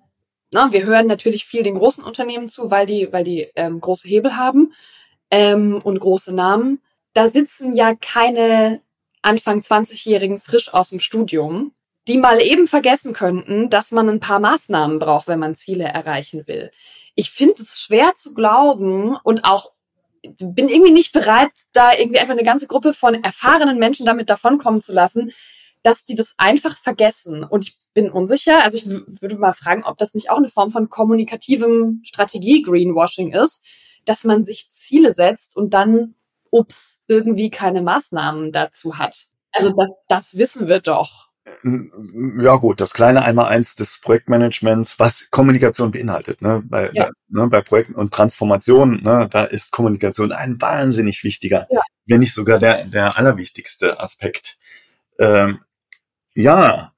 Ne, 0.54 0.68
wir 0.72 0.86
hören 0.86 1.08
natürlich 1.08 1.46
viel 1.46 1.64
den 1.64 1.76
großen 1.76 2.04
Unternehmen 2.04 2.50
zu, 2.50 2.72
weil 2.72 2.86
die, 2.86 3.12
weil 3.12 3.24
die 3.24 3.50
ähm, 3.56 3.80
große 3.80 4.08
Hebel 4.08 4.36
haben 4.36 4.74
ähm, 5.32 5.82
und 5.84 6.00
große 6.00 6.34
Namen. 6.34 6.82
Da 7.14 7.28
sitzen 7.28 7.74
ja 7.74 7.96
keine 7.96 8.82
Anfang 9.22 9.62
20-Jährigen 9.62 10.40
frisch 10.40 10.74
aus 10.74 10.90
dem 10.90 11.00
Studium, 11.00 11.74
die 12.08 12.18
mal 12.18 12.42
eben 12.42 12.68
vergessen 12.68 13.14
könnten, 13.14 13.70
dass 13.70 13.92
man 13.92 14.10
ein 14.10 14.20
paar 14.20 14.40
Maßnahmen 14.40 15.00
braucht, 15.00 15.28
wenn 15.28 15.40
man 15.40 15.56
Ziele 15.56 15.86
erreichen 15.86 16.48
will 16.48 16.72
ich 17.16 17.32
finde 17.32 17.62
es 17.62 17.80
schwer 17.80 18.14
zu 18.16 18.34
glauben 18.34 19.18
und 19.24 19.46
auch 19.46 19.74
bin 20.22 20.70
irgendwie 20.70 20.94
nicht 20.94 21.12
bereit, 21.12 21.52
da 21.74 21.94
irgendwie 21.94 22.20
einfach 22.20 22.34
eine 22.34 22.46
ganze 22.46 22.68
Gruppe 22.68 22.94
von 22.94 23.14
erfahrenen 23.24 23.78
Menschen 23.78 24.06
damit 24.06 24.30
davonkommen 24.30 24.82
zu 24.82 24.94
lassen, 24.94 25.34
dass 25.84 26.06
die 26.06 26.16
das 26.16 26.36
einfach 26.38 26.78
vergessen. 26.78 27.44
Und 27.44 27.68
ich 27.68 27.78
bin 27.94 28.10
unsicher. 28.10 28.64
Also 28.64 28.78
ich 28.78 28.88
würde 28.88 29.38
mal 29.38 29.54
fragen, 29.54 29.84
ob 29.84 29.98
das 29.98 30.14
nicht 30.14 30.30
auch 30.30 30.38
eine 30.38 30.50
Form 30.50 30.72
von 30.72 30.90
kommunikativem 30.90 32.02
Strategie-Greenwashing 32.06 33.34
ist, 33.34 33.64
dass 34.06 34.24
man 34.24 34.46
sich 34.46 34.70
Ziele 34.72 35.12
setzt 35.12 35.58
und 35.58 35.74
dann, 35.74 36.16
ups, 36.50 37.00
irgendwie 37.08 37.50
keine 37.50 37.82
Maßnahmen 37.82 38.52
dazu 38.52 38.98
hat. 38.98 39.28
Also 39.52 39.72
das, 39.72 39.94
das 40.08 40.38
wissen 40.38 40.68
wir 40.68 40.80
doch. 40.80 41.30
Ja 41.64 42.56
gut, 42.56 42.80
das 42.80 42.94
kleine 42.94 43.24
Einmal-Eins 43.24 43.76
des 43.76 44.00
Projektmanagements, 44.00 44.98
was 45.00 45.28
Kommunikation 45.30 45.92
beinhaltet. 45.92 46.42
Ne? 46.42 46.64
Bei, 46.66 46.90
ja. 46.94 47.10
ne, 47.28 47.48
bei 47.48 47.62
Projekten 47.62 47.96
und 47.96 48.14
Transformation, 48.14 49.02
ne, 49.04 49.28
da 49.30 49.44
ist 49.44 49.72
Kommunikation 49.72 50.32
ein 50.32 50.62
wahnsinnig 50.62 51.24
wichtiger, 51.24 51.68
ja. 51.70 51.82
wenn 52.06 52.22
nicht 52.22 52.34
sogar 52.34 52.60
der, 52.60 52.86
der 52.86 53.18
allerwichtigste 53.18 54.00
Aspekt. 54.00 54.58
Ähm, 55.20 55.60
ja, 56.34 56.94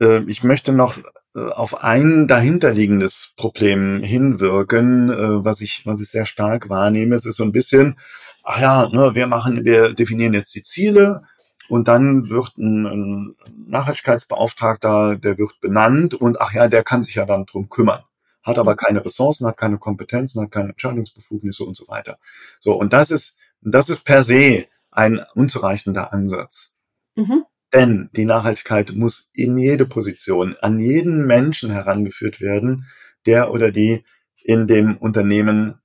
äh, 0.00 0.22
ich 0.28 0.44
möchte 0.44 0.72
noch 0.72 0.98
äh, 1.34 1.40
auf 1.50 1.82
ein 1.82 2.28
dahinterliegendes 2.28 3.34
Problem 3.36 4.02
hinwirken, 4.02 5.10
äh, 5.10 5.44
was 5.44 5.60
ich, 5.60 5.86
was 5.86 6.00
ich 6.00 6.08
sehr 6.08 6.26
stark 6.26 6.68
wahrnehme. 6.68 7.16
Es 7.16 7.26
ist 7.26 7.36
so 7.36 7.44
ein 7.44 7.52
bisschen, 7.52 7.98
ach 8.44 8.60
ja, 8.60 8.88
ne, 8.90 9.14
wir 9.14 9.26
machen, 9.26 9.64
wir 9.64 9.94
definieren 9.94 10.34
jetzt 10.34 10.54
die 10.54 10.62
Ziele, 10.62 11.22
und 11.68 11.88
dann 11.88 12.28
wird 12.28 12.56
ein, 12.58 12.86
ein 12.86 13.36
Nachhaltigkeitsbeauftragter, 13.66 15.16
der 15.16 15.38
wird 15.38 15.60
benannt 15.60 16.14
und 16.14 16.40
ach 16.40 16.52
ja, 16.52 16.68
der 16.68 16.82
kann 16.82 17.02
sich 17.02 17.14
ja 17.14 17.26
dann 17.26 17.46
drum 17.46 17.68
kümmern. 17.68 18.02
Hat 18.42 18.58
aber 18.58 18.72
mhm. 18.72 18.76
keine 18.76 19.04
Ressourcen, 19.04 19.46
hat 19.46 19.56
keine 19.56 19.78
Kompetenzen, 19.78 20.42
hat 20.42 20.50
keine 20.50 20.70
Entscheidungsbefugnisse 20.70 21.64
und 21.64 21.76
so 21.76 21.86
weiter. 21.88 22.18
So, 22.60 22.72
und 22.74 22.92
das 22.92 23.10
ist, 23.10 23.38
das 23.60 23.88
ist 23.90 24.04
per 24.04 24.22
se 24.22 24.66
ein 24.90 25.20
unzureichender 25.34 26.12
Ansatz. 26.12 26.76
Mhm. 27.14 27.44
Denn 27.72 28.08
die 28.16 28.24
Nachhaltigkeit 28.24 28.92
muss 28.94 29.28
in 29.34 29.58
jede 29.58 29.84
Position, 29.84 30.56
an 30.60 30.78
jeden 30.78 31.26
Menschen 31.26 31.70
herangeführt 31.70 32.40
werden, 32.40 32.86
der 33.26 33.50
oder 33.52 33.70
die 33.70 34.04
in 34.42 34.66
dem 34.66 34.96
Unternehmen 34.96 35.80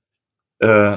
äh, 0.60 0.96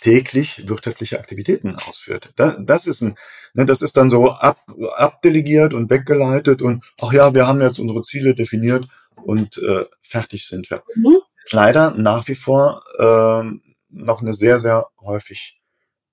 täglich 0.00 0.68
wirtschaftliche 0.68 1.18
Aktivitäten 1.18 1.76
ausführt. 1.76 2.32
Das, 2.36 2.56
das 2.60 2.86
ist 2.86 3.02
ein, 3.02 3.16
ne, 3.54 3.66
das 3.66 3.82
ist 3.82 3.96
dann 3.96 4.10
so 4.10 4.30
ab, 4.30 4.58
abdelegiert 4.96 5.74
und 5.74 5.90
weggeleitet 5.90 6.62
und 6.62 6.84
ach 7.00 7.12
ja, 7.12 7.34
wir 7.34 7.46
haben 7.46 7.60
jetzt 7.60 7.78
unsere 7.78 8.02
Ziele 8.02 8.34
definiert 8.34 8.86
und 9.16 9.58
äh, 9.58 9.84
fertig 10.00 10.46
sind 10.46 10.70
wir. 10.70 10.82
Mhm. 10.94 11.18
Ist 11.36 11.52
leider 11.52 11.92
nach 11.92 12.28
wie 12.28 12.34
vor 12.34 12.82
äh, 12.98 13.42
noch 13.88 14.20
eine 14.20 14.32
sehr, 14.32 14.58
sehr 14.58 14.86
häufig 15.00 15.60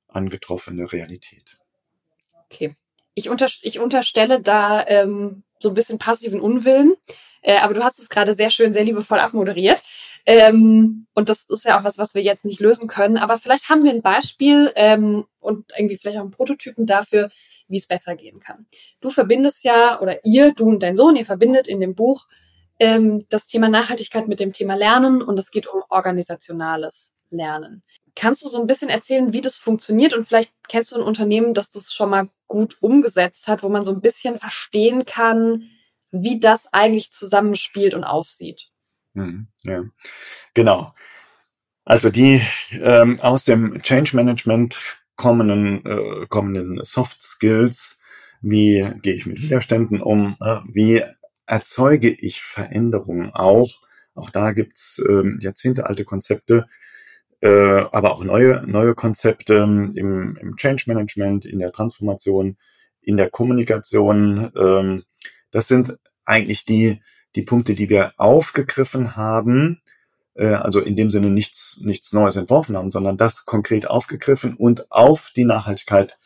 angetroffene 0.07 0.91
Realität. 0.91 1.57
Okay. 2.45 2.75
Ich, 3.13 3.29
unter, 3.29 3.47
ich 3.61 3.79
unterstelle 3.79 4.41
da 4.41 4.85
ähm, 4.87 5.43
so 5.59 5.69
ein 5.69 5.75
bisschen 5.75 5.99
passiven 5.99 6.41
Unwillen. 6.41 6.95
Äh, 7.41 7.57
aber 7.57 7.73
du 7.73 7.83
hast 7.83 7.99
es 7.99 8.09
gerade 8.09 8.33
sehr 8.33 8.51
schön, 8.51 8.73
sehr 8.73 8.83
liebevoll 8.83 9.19
abmoderiert. 9.19 9.83
Ähm, 10.25 11.07
und 11.13 11.29
das 11.29 11.45
ist 11.45 11.65
ja 11.65 11.79
auch 11.79 11.83
was, 11.83 11.97
was 11.97 12.15
wir 12.15 12.21
jetzt 12.21 12.45
nicht 12.45 12.59
lösen 12.59 12.87
können. 12.87 13.17
Aber 13.17 13.37
vielleicht 13.37 13.69
haben 13.69 13.83
wir 13.83 13.91
ein 13.91 14.01
Beispiel 14.01 14.71
ähm, 14.75 15.25
und 15.39 15.71
irgendwie 15.77 15.97
vielleicht 15.97 16.17
auch 16.17 16.23
einen 16.23 16.31
Prototypen 16.31 16.85
dafür, 16.85 17.29
wie 17.67 17.77
es 17.77 17.87
besser 17.87 18.15
gehen 18.15 18.39
kann. 18.39 18.65
Du 18.99 19.09
verbindest 19.09 19.63
ja, 19.63 20.01
oder 20.01 20.25
ihr, 20.25 20.53
du 20.53 20.67
und 20.67 20.83
dein 20.83 20.97
Sohn, 20.97 21.15
ihr 21.15 21.25
verbindet 21.25 21.67
in 21.67 21.79
dem 21.79 21.95
Buch 21.95 22.27
ähm, 22.79 23.25
das 23.29 23.47
Thema 23.47 23.69
Nachhaltigkeit 23.69 24.27
mit 24.27 24.39
dem 24.39 24.53
Thema 24.53 24.75
Lernen 24.75 25.21
und 25.21 25.37
es 25.37 25.51
geht 25.51 25.67
um 25.67 25.83
organisationales 25.89 27.13
Lernen. 27.29 27.83
Kannst 28.15 28.43
du 28.43 28.49
so 28.49 28.59
ein 28.59 28.67
bisschen 28.67 28.89
erzählen, 28.89 29.33
wie 29.33 29.41
das 29.41 29.55
funktioniert 29.57 30.13
und 30.13 30.25
vielleicht 30.25 30.51
kennst 30.67 30.91
du 30.91 30.97
ein 30.97 31.03
Unternehmen, 31.03 31.53
das 31.53 31.71
das 31.71 31.93
schon 31.93 32.09
mal 32.09 32.29
gut 32.47 32.77
umgesetzt 32.81 33.47
hat, 33.47 33.63
wo 33.63 33.69
man 33.69 33.85
so 33.85 33.91
ein 33.91 34.01
bisschen 34.01 34.39
verstehen 34.39 35.05
kann, 35.05 35.69
wie 36.11 36.39
das 36.39 36.73
eigentlich 36.73 37.11
zusammenspielt 37.11 37.93
und 37.93 38.03
aussieht? 38.03 38.68
Mhm, 39.15 39.47
ja, 39.63 39.83
genau. 40.53 40.93
Also 41.85 42.09
die 42.11 42.41
ähm, 42.73 43.19
aus 43.21 43.45
dem 43.45 43.81
Change 43.81 44.15
Management 44.15 44.77
kommenden, 45.15 45.85
äh, 45.85 46.27
kommenden 46.27 46.83
Soft 46.83 47.23
Skills, 47.23 47.99
wie 48.41 48.87
gehe 49.01 49.15
ich 49.15 49.25
mit 49.25 49.41
Widerständen 49.41 50.01
um, 50.01 50.37
äh, 50.41 50.57
wie 50.71 51.03
erzeuge 51.47 52.09
ich 52.09 52.41
Veränderungen 52.41 53.31
auch. 53.33 53.81
Auch 54.15 54.29
da 54.29 54.51
gibt's 54.53 54.99
äh, 54.99 55.23
jahrzehntealte 55.41 56.05
Konzepte, 56.05 56.67
äh, 57.41 57.49
aber 57.49 58.13
auch 58.13 58.23
neue, 58.23 58.63
neue 58.67 58.95
Konzepte 58.95 59.55
im, 59.55 60.37
im 60.41 60.55
Change 60.57 60.85
Management, 60.87 61.45
in 61.45 61.59
der 61.59 61.71
Transformation, 61.71 62.57
in 63.01 63.17
der 63.17 63.29
Kommunikation. 63.29 64.51
Ähm, 64.57 65.03
das 65.51 65.67
sind 65.67 65.97
eigentlich 66.25 66.65
die, 66.65 67.01
die 67.35 67.43
Punkte, 67.43 67.75
die 67.75 67.89
wir 67.89 68.13
aufgegriffen 68.17 69.15
haben, 69.15 69.81
äh, 70.35 70.47
also 70.47 70.79
in 70.79 70.95
dem 70.95 71.11
Sinne 71.11 71.29
nichts, 71.29 71.77
nichts 71.81 72.13
Neues 72.13 72.35
entworfen 72.35 72.75
haben, 72.75 72.91
sondern 72.91 73.17
das 73.17 73.45
konkret 73.45 73.87
aufgegriffen 73.87 74.55
und 74.55 74.91
auf 74.91 75.31
die 75.35 75.45
Nachhaltigkeit 75.45 76.17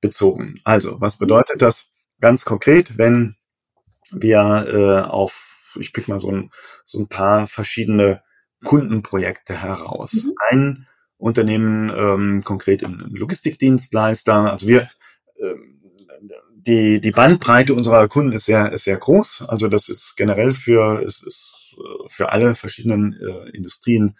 bezogen. 0.00 0.60
Also, 0.64 1.00
was 1.00 1.16
bedeutet 1.16 1.62
das 1.62 1.90
ganz 2.20 2.44
konkret, 2.44 2.98
wenn 2.98 3.36
wir 4.10 4.66
äh, 4.68 5.10
auf, 5.10 5.74
ich 5.78 5.92
pick 5.92 6.08
mal 6.08 6.18
so 6.18 6.30
ein, 6.30 6.50
so 6.84 6.98
ein 6.98 7.08
paar 7.08 7.48
verschiedene 7.48 8.22
Kundenprojekte 8.64 9.60
heraus. 9.60 10.12
Mhm. 10.12 10.32
Ein 10.48 10.86
Unternehmen, 11.16 11.90
ähm, 11.96 12.44
konkret 12.44 12.84
ein 12.84 12.98
Logistikdienstleister, 13.10 14.52
also 14.52 14.66
wir, 14.66 14.82
äh, 15.36 15.54
die, 16.66 17.00
die 17.00 17.10
Bandbreite 17.10 17.74
unserer 17.74 18.08
Kunden 18.08 18.32
ist 18.32 18.46
sehr, 18.46 18.72
ist 18.72 18.84
sehr 18.84 18.96
groß. 18.96 19.44
Also 19.48 19.68
das 19.68 19.88
ist 19.88 20.16
generell 20.16 20.54
für, 20.54 21.02
es 21.04 21.22
ist 21.22 21.76
äh, 21.78 22.08
für 22.08 22.32
alle 22.32 22.54
verschiedenen 22.54 23.14
äh, 23.14 23.50
Industrien 23.50 24.16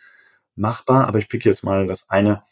machbar. 0.54 1.06
Aber 1.08 1.18
ich 1.18 1.28
pick 1.28 1.44
jetzt 1.44 1.64
mal 1.64 1.86
das 1.86 2.08
eine 2.08 2.42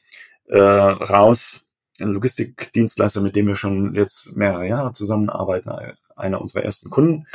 äh, 0.46 0.58
raus. 0.58 1.64
Ein 2.00 2.12
Logistikdienstleister, 2.12 3.20
mit 3.20 3.36
dem 3.36 3.46
wir 3.46 3.56
schon 3.56 3.94
jetzt 3.94 4.36
mehrere 4.36 4.66
Jahre 4.66 4.92
zusammenarbeiten, 4.92 5.70
einer 6.16 6.40
unserer 6.40 6.64
ersten 6.64 6.90
Kunden. 6.90 7.26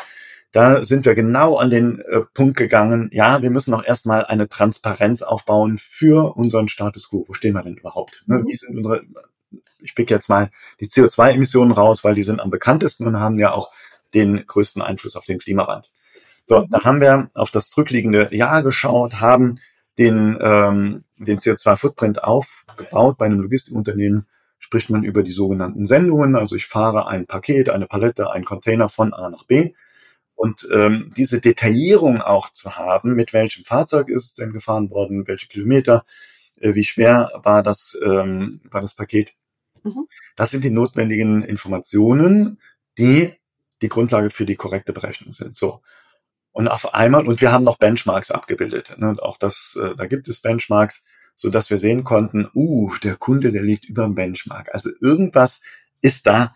Da 0.52 0.86
sind 0.86 1.06
wir 1.06 1.13
genau 1.13 1.58
an 1.58 1.70
den 1.70 2.00
äh, 2.00 2.22
Punkt 2.34 2.58
gegangen, 2.58 3.10
ja, 3.12 3.41
wir 3.41 3.50
müssen 3.52 3.72
noch 3.72 3.86
erstmal 3.86 4.26
eine 4.26 4.48
Transparenz 4.48 5.22
aufbauen 5.22 5.78
für 5.78 6.36
unseren 6.38 6.70
Status 6.70 7.10
quo. 7.10 7.26
Wo 7.28 7.34
stehen 7.34 7.54
wir 7.54 7.63
denn 7.63 7.76
überhaupt? 7.76 8.24
Ne? 8.28 8.43
Wie 8.46 8.56
sind 8.56 8.78
unsere, 8.78 9.04
ich 9.80 9.96
pick 9.96 10.10
jetzt 10.10 10.30
mal 10.30 10.50
die 10.80 10.88
CO2-Emissionen 10.88 11.72
raus, 11.72 12.04
weil 12.04 12.16
die 12.16 12.24
sind 12.24 12.40
am 12.40 12.50
bekanntesten 12.50 13.08
und 13.08 13.20
haben 13.20 13.40
ja 13.40 13.52
auch 13.52 13.72
den 14.14 14.46
größten 14.46 14.82
Einfluss 14.82 15.16
auf 15.16 15.26
den 15.26 15.40
Klimawandel. 15.40 15.90
So, 16.46 16.62
mhm. 16.62 16.70
da 16.70 16.84
haben 16.84 17.02
wir 17.02 17.30
auf 17.34 17.52
das 17.52 17.70
zurückliegende 17.70 18.34
Jahr 18.36 18.64
geschaut, 18.64 19.20
haben 19.22 19.60
den, 19.98 20.38
ähm, 20.42 21.04
den 21.18 21.40
CO2-Footprint 21.40 22.24
aufgebaut 22.24 23.18
bei 23.18 23.26
einem 23.26 23.42
Logistikunternehmen 23.42 24.28
spricht 24.60 24.90
man 24.90 25.04
über 25.04 25.24
die 25.24 25.32
sogenannten 25.32 25.86
Sendungen. 25.86 26.36
Also 26.36 26.56
ich 26.56 26.66
fahre 26.66 27.08
ein 27.08 27.26
Paket, 27.26 27.70
eine 27.70 27.88
Palette, 27.88 28.32
einen 28.32 28.46
Container 28.46 28.90
von 28.90 29.14
A 29.14 29.30
nach 29.30 29.46
B. 29.46 29.74
Und 30.36 30.68
ähm, 30.72 31.14
diese 31.18 31.42
Detaillierung 31.42 32.22
auch 32.22 32.50
zu 32.52 32.78
haben, 32.78 33.16
mit 33.16 33.34
welchem 33.34 33.64
Fahrzeug 33.66 34.10
ist 34.10 34.26
es 34.26 34.36
denn 34.36 34.54
gefahren 34.54 34.92
worden, 34.92 35.28
welche 35.28 35.48
Kilometer, 35.48 36.06
äh, 36.60 36.76
wie 36.76 36.84
schwer 36.84 37.32
war 37.43 37.63
das, 37.63 37.98
ähm, 38.04 38.62
war 38.70 38.82
das 38.82 38.93
Paket. 38.93 39.36
Mhm. 39.84 40.06
Das 40.36 40.52
sind 40.52 40.63
die 40.63 40.70
notwendigen 40.70 41.43
Informationen, 41.43 42.60
die 42.98 43.34
die 43.82 43.89
Grundlage 43.89 44.30
für 44.30 44.46
die 44.46 44.56
korrekte 44.56 44.93
Berechnung 44.93 45.34
sind. 45.34 45.56
So. 45.56 45.82
Und 46.52 46.67
auf 46.67 46.93
einmal, 46.96 47.28
und 47.28 47.41
wir 47.41 47.52
haben 47.52 47.63
noch 47.63 47.78
Benchmarks 47.78 48.32
abgebildet. 48.32 48.96
Ne, 48.98 49.10
und 49.10 49.22
auch 49.22 49.38
das, 49.38 49.78
äh, 49.82 49.96
da 49.96 50.08
gibt 50.08 50.28
es 50.28 50.41
Benchmarks, 50.41 51.06
so 51.36 51.52
dass 51.52 51.70
wir 51.70 51.78
sehen 51.78 52.04
konnten, 52.04 52.50
uh, 52.56 52.91
der 53.04 53.15
Kunde, 53.15 53.52
der 53.52 53.62
liegt 53.62 53.86
über 53.86 54.06
dem 54.06 54.15
Benchmark. 54.15 54.74
Also 54.74 54.89
irgendwas 55.00 55.62
ist 56.02 56.26
da, 56.26 56.56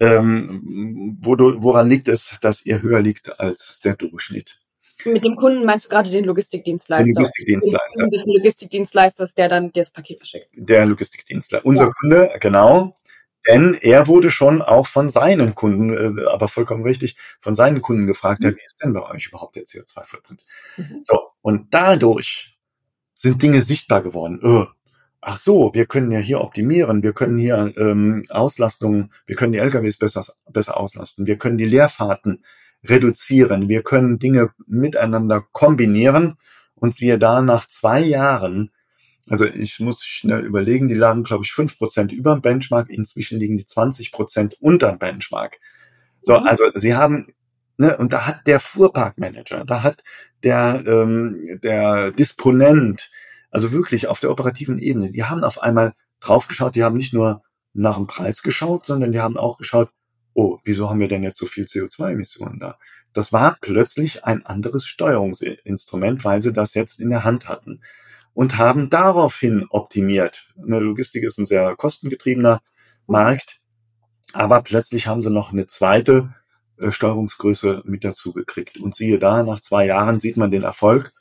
ähm, 0.00 1.16
wo 1.20 1.36
du, 1.36 1.62
woran 1.62 1.88
liegt 1.88 2.08
es, 2.08 2.36
dass 2.40 2.66
ihr 2.66 2.82
höher 2.82 3.00
liegt 3.00 3.38
als 3.38 3.80
der 3.80 3.94
Durchschnitt? 3.94 4.58
Mit 5.04 5.24
dem 5.24 5.36
Kunden 5.36 5.64
meinst 5.64 5.86
du 5.86 5.88
gerade 5.90 6.10
den 6.10 6.24
Logistikdienstleister? 6.24 7.04
Den 7.04 7.14
Logistikdienstleister. 7.14 8.08
Den 8.08 8.34
Logistikdienstleister, 8.38 9.28
der 9.36 9.48
dann 9.48 9.72
das 9.72 9.90
Paket 9.90 10.18
verschickt. 10.18 10.48
Der 10.54 10.86
Logistikdienstleister. 10.86 11.66
Unser 11.66 11.84
ja. 11.84 11.90
Kunde, 12.00 12.30
genau. 12.40 12.94
Denn 13.46 13.78
er 13.80 14.08
wurde 14.08 14.30
schon 14.30 14.60
auch 14.60 14.86
von 14.86 15.08
seinen 15.08 15.54
Kunden, 15.54 15.92
äh, 15.92 16.24
aber 16.26 16.48
vollkommen 16.48 16.82
richtig, 16.82 17.16
von 17.40 17.54
seinen 17.54 17.80
Kunden 17.80 18.06
gefragt, 18.06 18.42
mhm. 18.42 18.56
wie 18.56 18.66
ist 18.66 18.82
denn 18.82 18.92
bei 18.92 19.02
euch 19.08 19.26
überhaupt 19.28 19.56
der 19.56 19.64
CO2-Footprint? 19.64 20.44
Mhm. 20.76 21.00
So, 21.04 21.20
und 21.42 21.68
dadurch 21.72 22.58
sind 23.14 23.42
Dinge 23.42 23.62
sichtbar 23.62 24.02
geworden. 24.02 24.40
Öh, 24.42 24.66
ach 25.20 25.38
so, 25.38 25.72
wir 25.74 25.86
können 25.86 26.10
ja 26.10 26.18
hier 26.18 26.40
optimieren, 26.40 27.02
wir 27.02 27.12
können 27.12 27.38
hier 27.38 27.72
ähm, 27.76 28.24
Auslastungen, 28.30 29.12
wir 29.26 29.36
können 29.36 29.52
die 29.52 29.58
LKWs 29.58 29.96
besser, 29.96 30.24
besser 30.50 30.78
auslasten, 30.78 31.26
wir 31.26 31.38
können 31.38 31.58
die 31.58 31.66
Leerfahrten 31.66 32.42
reduzieren, 32.88 33.68
wir 33.68 33.82
können 33.82 34.18
Dinge 34.18 34.50
miteinander 34.66 35.44
kombinieren 35.52 36.36
und 36.74 36.94
siehe 36.94 37.18
da, 37.18 37.42
nach 37.42 37.66
zwei 37.66 38.00
Jahren, 38.00 38.70
also 39.28 39.44
ich 39.44 39.80
muss 39.80 40.04
schnell 40.04 40.44
überlegen, 40.44 40.88
die 40.88 40.94
lagen, 40.94 41.24
glaube 41.24 41.44
ich, 41.44 41.52
fünf 41.52 41.78
Prozent 41.78 42.12
über 42.12 42.34
dem 42.34 42.42
Benchmark, 42.42 42.90
inzwischen 42.90 43.40
liegen 43.40 43.56
die 43.56 43.66
20 43.66 44.12
Prozent 44.12 44.56
unter 44.60 44.90
dem 44.90 44.98
Benchmark. 44.98 45.58
So, 46.22 46.38
mhm. 46.38 46.46
also 46.46 46.64
sie 46.74 46.94
haben, 46.94 47.34
ne, 47.76 47.96
und 47.96 48.12
da 48.12 48.26
hat 48.26 48.46
der 48.46 48.60
Fuhrparkmanager, 48.60 49.64
da 49.64 49.82
hat 49.82 50.02
der, 50.42 50.82
ähm, 50.86 51.58
der 51.62 52.12
Disponent, 52.12 53.10
also 53.50 53.72
wirklich 53.72 54.06
auf 54.06 54.20
der 54.20 54.30
operativen 54.30 54.78
Ebene, 54.78 55.10
die 55.10 55.24
haben 55.24 55.42
auf 55.42 55.62
einmal 55.62 55.92
draufgeschaut, 56.20 56.74
die 56.74 56.84
haben 56.84 56.96
nicht 56.96 57.12
nur 57.12 57.42
nach 57.72 57.96
dem 57.96 58.06
Preis 58.06 58.42
geschaut, 58.42 58.86
sondern 58.86 59.12
die 59.12 59.20
haben 59.20 59.36
auch 59.36 59.58
geschaut, 59.58 59.90
oh, 60.36 60.58
wieso 60.64 60.90
haben 60.90 61.00
wir 61.00 61.08
denn 61.08 61.22
jetzt 61.22 61.38
so 61.38 61.46
viel 61.46 61.64
CO2-Emissionen 61.64 62.60
da? 62.60 62.78
Das 63.12 63.32
war 63.32 63.56
plötzlich 63.60 64.24
ein 64.24 64.44
anderes 64.44 64.84
Steuerungsinstrument, 64.84 66.24
weil 66.24 66.42
sie 66.42 66.52
das 66.52 66.74
jetzt 66.74 67.00
in 67.00 67.08
der 67.08 67.24
Hand 67.24 67.48
hatten 67.48 67.80
und 68.34 68.58
haben 68.58 68.90
daraufhin 68.90 69.66
optimiert. 69.70 70.52
Eine 70.62 70.78
Logistik 70.78 71.24
ist 71.24 71.38
ein 71.38 71.46
sehr 71.46 71.74
kostengetriebener 71.74 72.60
Markt, 73.06 73.60
aber 74.34 74.60
plötzlich 74.60 75.06
haben 75.06 75.22
sie 75.22 75.30
noch 75.30 75.52
eine 75.52 75.66
zweite 75.68 76.34
äh, 76.76 76.92
Steuerungsgröße 76.92 77.82
mit 77.86 78.04
dazu 78.04 78.34
gekriegt. 78.34 78.76
Und 78.76 78.94
siehe 78.94 79.18
da, 79.18 79.42
nach 79.42 79.60
zwei 79.60 79.86
Jahren 79.86 80.20
sieht 80.20 80.36
man 80.36 80.50
den 80.50 80.64
Erfolg. 80.64 81.14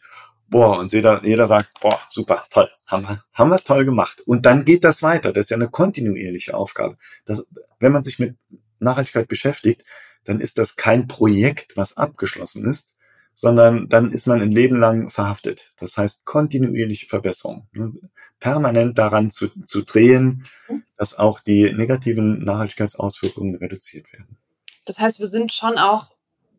Boah, 0.50 0.80
und 0.80 0.92
jeder, 0.92 1.24
jeder 1.24 1.48
sagt, 1.48 1.80
boah, 1.80 2.00
super, 2.10 2.46
toll, 2.50 2.70
haben 2.86 3.04
wir, 3.04 3.24
haben 3.34 3.50
wir 3.50 3.60
toll 3.60 3.86
gemacht. 3.86 4.22
Und 4.26 4.46
dann 4.46 4.66
geht 4.66 4.84
das 4.84 5.02
weiter. 5.02 5.32
Das 5.32 5.46
ist 5.46 5.50
ja 5.52 5.58
eine 5.58 5.70
kontinuierliche 5.70 6.54
Aufgabe. 6.54 6.98
Das, 7.24 7.48
wenn 7.80 7.94
man 7.94 8.04
sich 8.04 8.20
mit 8.20 8.36
Nachhaltigkeit 8.80 9.28
beschäftigt, 9.28 9.84
dann 10.24 10.40
ist 10.40 10.58
das 10.58 10.76
kein 10.76 11.08
Projekt, 11.08 11.78
was 11.78 11.98
abgeschlossen 11.98 12.70
ist, 12.70 12.94
sondern 13.34 13.90
dann 13.90 14.12
ist 14.12 14.28
man 14.28 14.42
ein 14.42 14.52
Leben 14.52 14.78
lang 14.80 15.10
verhaftet. 15.10 15.74
Das 15.78 15.98
heißt 15.98 16.26
kontinuierliche 16.26 17.08
Verbesserung. 17.08 17.68
Ne? 17.74 17.94
Permanent 18.40 18.98
daran 18.98 19.30
zu, 19.30 19.50
zu 19.66 19.84
drehen, 19.84 20.46
mhm. 20.68 20.84
dass 20.98 21.18
auch 21.18 21.42
die 21.42 21.72
negativen 21.74 22.44
Nachhaltigkeitsauswirkungen 22.44 23.56
reduziert 23.56 24.12
werden. 24.14 24.38
Das 24.86 25.00
heißt, 25.00 25.20
wir 25.20 25.28
sind 25.28 25.52
schon 25.52 25.78
auch, 25.78 26.16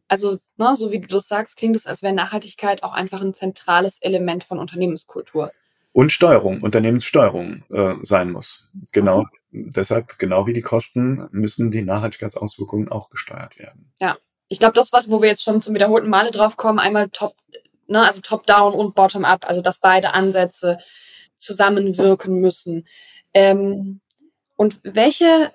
also 0.09 0.39
ne, 0.57 0.77
so 0.77 0.93
wie 0.93 1.01
du 1.01 1.07
das 1.07 1.29
sagst, 1.29 1.57
klingt 1.57 1.77
es, 1.77 1.87
als 1.87 2.03
wäre 2.03 2.13
Nachhaltigkeit 2.13 2.83
auch 2.83 2.93
einfach 2.93 3.23
ein 3.23 3.35
zentrales 3.35 3.99
Element 4.01 4.45
von 4.45 4.59
Unternehmenskultur. 4.59 5.53
Und 5.97 6.13
Steuerung, 6.13 6.61
Unternehmenssteuerung 6.61 7.65
äh, 7.71 7.95
sein 8.03 8.31
muss. 8.31 8.69
Genau. 8.93 9.25
Mhm. 9.51 9.73
Deshalb, 9.73 10.19
genau 10.19 10.47
wie 10.47 10.53
die 10.53 10.61
Kosten, 10.61 11.27
müssen 11.31 11.71
die 11.71 11.81
Nachhaltigkeitsauswirkungen 11.81 12.91
auch 12.91 13.09
gesteuert 13.09 13.59
werden. 13.59 13.95
Ja. 13.99 14.19
Ich 14.49 14.59
glaube, 14.59 14.75
das, 14.75 14.93
was, 14.93 15.09
wo 15.09 15.23
wir 15.23 15.31
jetzt 15.31 15.43
schon 15.43 15.63
zum 15.63 15.75
wiederholten 15.75 16.11
Male 16.11 16.33
drauf 16.33 16.59
kommen, 16.59 16.79
einmal 16.79 17.09
top, 17.09 17.35
ne, 17.87 18.05
also 18.05 18.21
top-down 18.21 18.75
und 18.75 18.95
bottom-up, 18.95 19.49
also 19.49 19.63
dass 19.63 19.79
beide 19.79 20.13
Ansätze 20.13 20.77
zusammenwirken 21.39 22.41
müssen. 22.41 22.87
Ähm, 23.33 24.03
und 24.55 24.79
welche 24.83 25.51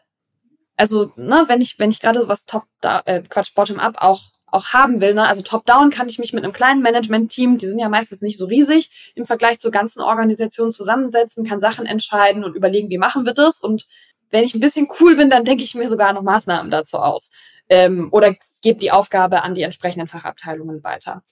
also, 0.76 1.12
ne, 1.18 1.44
wenn 1.46 1.62
ich, 1.62 1.78
wenn 1.78 1.92
ich 1.92 2.00
gerade 2.00 2.28
was 2.28 2.46
top 2.46 2.64
äh, 2.82 3.22
Quatsch, 3.30 3.54
bottom 3.54 3.80
up 3.80 4.02
auch 4.02 4.24
auch 4.52 4.68
haben 4.68 5.02
will. 5.02 5.14
Ne? 5.14 5.26
Also 5.26 5.42
top-down 5.42 5.90
kann 5.90 6.10
ich 6.10 6.20
mich 6.20 6.34
mit 6.34 6.44
einem 6.44 6.54
kleinen 6.54 6.82
Management-Team, 6.82 7.58
die 7.58 7.68
sind 7.68 7.80
ja 7.80 7.90
meistens 7.90 8.22
nicht 8.22 8.38
so 8.38 8.46
riesig, 8.46 9.14
im 9.16 9.26
Vergleich 9.26 9.60
zur 9.60 9.72
ganzen 9.72 10.02
Organisation 10.02 10.72
zusammensetzen, 10.72 11.46
kann 11.46 11.62
Sachen 11.62 11.86
entscheiden 11.86 12.44
und 12.44 12.56
überlegen, 12.56 12.90
wie 12.90 12.98
machen 12.98 13.26
wir 13.26 13.34
das. 13.34 13.62
Und 13.62 13.88
wenn 14.30 14.44
ich 14.44 14.54
ein 14.54 14.60
bisschen 14.60 14.88
cool 15.00 15.16
bin, 15.16 15.30
dann 15.30 15.46
denke 15.46 15.64
ich 15.64 15.74
mir 15.74 15.90
sogar 15.90 16.14
noch 16.14 16.22
Maßnahmen 16.22 16.70
dazu 16.70 16.98
aus. 16.98 17.32
Ähm, 17.70 18.10
oder 18.12 18.36
gebe 18.62 18.80
die 18.80 18.92
Aufgabe 18.92 19.42
an 19.42 19.56
die 19.56 19.64
entsprechenden 19.64 20.08
Fachabteilungen 20.08 20.84
weiter. 20.84 21.24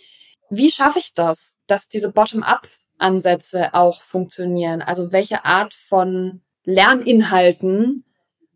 Wie 0.49 0.71
schaffe 0.71 0.99
ich 0.99 1.13
das, 1.13 1.58
dass 1.67 1.88
diese 1.88 2.12
Bottom-up-Ansätze 2.12 3.73
auch 3.73 4.01
funktionieren? 4.01 4.82
Also 4.82 5.12
welche 5.12 5.45
Art 5.45 5.73
von 5.73 6.41
Lerninhalten 6.63 8.05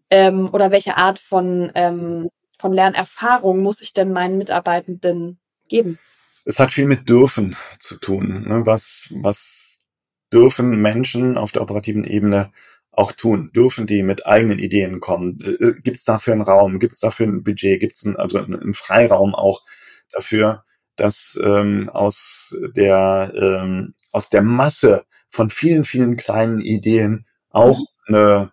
ähm, 0.09 0.49
oder 0.51 0.71
welche 0.71 0.97
Art 0.97 1.19
von 1.19 1.71
ähm, 1.75 2.29
von 2.63 2.71
Lernerfahrung 2.71 3.61
muss 3.61 3.81
ich 3.81 3.91
denn 3.91 4.13
meinen 4.13 4.37
Mitarbeitenden 4.37 5.37
geben? 5.67 5.99
Es 6.45 6.59
hat 6.59 6.71
viel 6.71 6.85
mit 6.85 7.09
dürfen 7.09 7.57
zu 7.77 7.99
tun. 7.99 8.45
Ne? 8.47 8.65
Was, 8.65 9.09
was 9.21 9.79
dürfen 10.31 10.81
Menschen 10.81 11.37
auf 11.37 11.51
der 11.51 11.61
operativen 11.61 12.05
Ebene 12.05 12.53
auch 12.89 13.11
tun? 13.11 13.51
Dürfen 13.53 13.85
die 13.85 14.01
mit 14.01 14.25
eigenen 14.25 14.59
Ideen 14.59 15.01
kommen? 15.01 15.41
Äh, 15.41 15.61
äh, 15.61 15.81
gibt 15.81 15.97
es 15.97 16.05
dafür 16.05 16.31
einen 16.31 16.43
Raum? 16.43 16.79
Gibt 16.79 16.93
es 16.93 17.01
dafür 17.01 17.27
ein 17.27 17.43
Budget? 17.43 17.81
Gibt 17.81 17.97
es 17.97 18.15
also 18.15 18.37
einen 18.37 18.73
Freiraum 18.73 19.35
auch 19.35 19.63
dafür, 20.13 20.63
dass 20.95 21.37
ähm, 21.43 21.89
aus 21.89 22.55
der 22.77 23.33
ähm, 23.35 23.93
aus 24.13 24.29
der 24.29 24.41
Masse 24.41 25.05
von 25.27 25.49
vielen 25.49 25.83
vielen 25.83 26.15
kleinen 26.15 26.61
Ideen 26.61 27.25
auch 27.49 27.79
mhm. 28.07 28.15
eine 28.15 28.51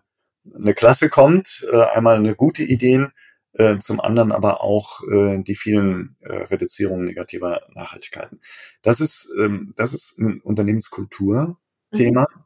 eine 0.53 0.73
Klasse 0.73 1.09
kommt, 1.09 1.65
äh, 1.71 1.81
einmal 1.81 2.17
eine 2.17 2.35
gute 2.35 2.63
Ideen 2.63 3.13
äh, 3.53 3.79
zum 3.79 3.99
anderen 3.99 4.31
aber 4.31 4.61
auch 4.61 5.01
äh, 5.11 5.41
die 5.43 5.55
vielen 5.55 6.15
äh, 6.21 6.33
Reduzierungen 6.33 7.05
negativer 7.05 7.61
Nachhaltigkeiten. 7.73 8.39
Das 8.81 9.01
ist, 9.01 9.29
ähm, 9.39 9.73
das 9.75 9.93
ist 9.93 10.17
ein 10.19 10.39
Unternehmenskultur-Thema. 10.41 12.21
Mhm. 12.21 12.43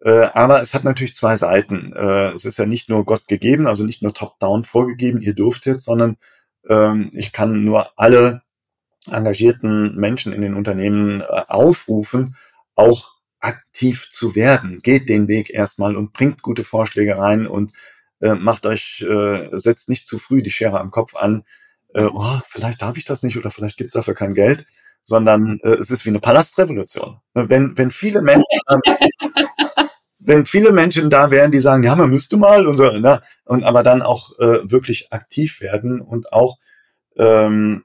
Äh, 0.00 0.28
aber 0.32 0.62
es 0.62 0.74
hat 0.74 0.84
natürlich 0.84 1.16
zwei 1.16 1.36
Seiten. 1.36 1.92
Äh, 1.92 2.30
es 2.30 2.44
ist 2.44 2.58
ja 2.58 2.66
nicht 2.66 2.88
nur 2.88 3.04
Gott 3.04 3.26
gegeben, 3.26 3.66
also 3.66 3.84
nicht 3.84 4.02
nur 4.02 4.14
top-down 4.14 4.64
vorgegeben, 4.64 5.20
ihr 5.20 5.34
dürft 5.34 5.66
jetzt, 5.66 5.84
sondern 5.84 6.16
ähm, 6.68 7.10
ich 7.14 7.32
kann 7.32 7.64
nur 7.64 7.98
alle 7.98 8.42
engagierten 9.10 9.96
Menschen 9.96 10.32
in 10.32 10.42
den 10.42 10.54
Unternehmen 10.54 11.20
äh, 11.20 11.24
aufrufen, 11.48 12.36
auch 12.76 13.14
aktiv 13.40 14.08
zu 14.10 14.34
werden. 14.34 14.80
Geht 14.82 15.08
den 15.08 15.28
Weg 15.28 15.50
erstmal 15.50 15.96
und 15.96 16.12
bringt 16.12 16.42
gute 16.42 16.64
Vorschläge 16.64 17.18
rein 17.18 17.46
und 17.46 17.72
äh, 18.20 18.34
macht 18.34 18.66
euch, 18.66 19.04
äh, 19.08 19.48
setzt 19.52 19.88
nicht 19.88 20.06
zu 20.06 20.18
früh 20.18 20.42
die 20.42 20.50
Schere 20.50 20.80
am 20.80 20.90
Kopf 20.90 21.14
an, 21.14 21.44
äh, 21.94 22.04
oh, 22.04 22.40
vielleicht 22.46 22.82
darf 22.82 22.96
ich 22.96 23.04
das 23.04 23.22
nicht 23.22 23.36
oder 23.36 23.50
vielleicht 23.50 23.76
gibt's 23.76 23.94
dafür 23.94 24.14
kein 24.14 24.34
Geld, 24.34 24.66
sondern 25.02 25.58
äh, 25.62 25.74
es 25.74 25.90
ist 25.90 26.04
wie 26.04 26.10
eine 26.10 26.20
Palastrevolution. 26.20 27.18
Wenn, 27.34 27.76
wenn 27.78 27.90
viele 27.90 28.22
Menschen, 28.22 28.44
wenn 30.18 30.46
viele 30.46 30.72
Menschen 30.72 31.10
da 31.10 31.30
wären, 31.30 31.50
die 31.50 31.60
sagen, 31.60 31.82
ja, 31.82 31.94
man 31.96 32.10
müsste 32.10 32.36
mal 32.36 32.66
und 32.66 32.76
so, 32.76 32.90
ne? 32.90 33.22
und 33.44 33.64
aber 33.64 33.82
dann 33.82 34.02
auch 34.02 34.38
äh, 34.38 34.70
wirklich 34.70 35.12
aktiv 35.12 35.60
werden 35.60 36.00
und 36.00 36.32
auch 36.32 36.58
ähm, 37.16 37.84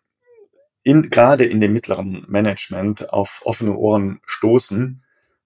in, 0.84 1.10
gerade 1.10 1.46
in 1.46 1.62
dem 1.62 1.72
mittleren 1.72 2.26
Management 2.28 3.12
auf 3.14 3.42
offene 3.46 3.76
Ohren 3.76 4.20
stoßen, 4.26 5.04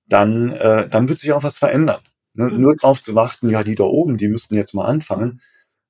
dann, 0.08 0.52
äh, 0.52 0.88
dann 0.89 1.10
wird 1.10 1.19
sich 1.19 1.32
auch 1.34 1.43
was 1.43 1.58
verändern. 1.58 2.02
Ne? 2.38 2.45
Mhm. 2.45 2.62
Nur 2.62 2.76
darauf 2.76 3.02
zu 3.02 3.15
warten, 3.15 3.50
ja, 3.50 3.63
die 3.63 3.76
da 3.76 3.84
oben, 3.84 4.17
die 4.17 4.28
müssten 4.28 4.56
jetzt 4.56 4.73
mal 4.73 4.86
anfangen, 4.86 5.41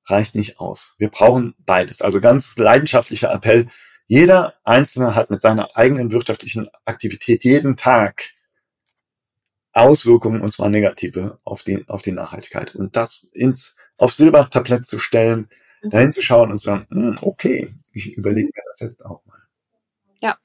reicht 0.06 0.36
nicht 0.36 0.60
aus. 0.60 0.96
Wir 0.98 1.10
brauchen 1.10 1.56
beides. 1.66 2.02
Also 2.02 2.20
ganz 2.20 2.56
leidenschaftlicher 2.58 3.32
Appell. 3.32 3.68
Jeder 4.08 4.54
Einzelne 4.64 5.16
hat 5.16 5.30
mit 5.30 5.42
seiner 5.42 5.76
eigenen 5.76 6.12
wirtschaftlichen 6.12 6.70
Aktivität 6.86 7.44
jeden 7.44 7.76
Tag 7.76 8.32
Auswirkungen, 9.74 10.42
und 10.42 10.52
zwar 10.52 10.70
negative, 10.70 11.40
auf 11.44 11.62
die, 11.62 11.88
auf 11.88 12.02
die 12.02 12.12
Nachhaltigkeit. 12.12 12.74
Und 12.76 12.96
das 12.96 13.28
ins, 13.34 13.76
auf 13.98 14.14
Silbertablett 14.14 14.88
zu 14.88 14.98
stellen, 14.98 15.50
mhm. 15.84 15.90
dahin 15.90 16.12
zu 16.12 16.22
schauen 16.24 16.52
und 16.52 16.58
zu 16.58 16.66
sagen, 16.66 16.88
hm, 16.90 17.16
okay, 17.22 17.74
ich 17.94 18.18
überlege 18.18 18.48
mir 18.48 18.64
das 18.72 18.80
jetzt 18.80 19.06
auch 19.06 19.24
mal. 19.26 19.38
Ja, 20.20 20.38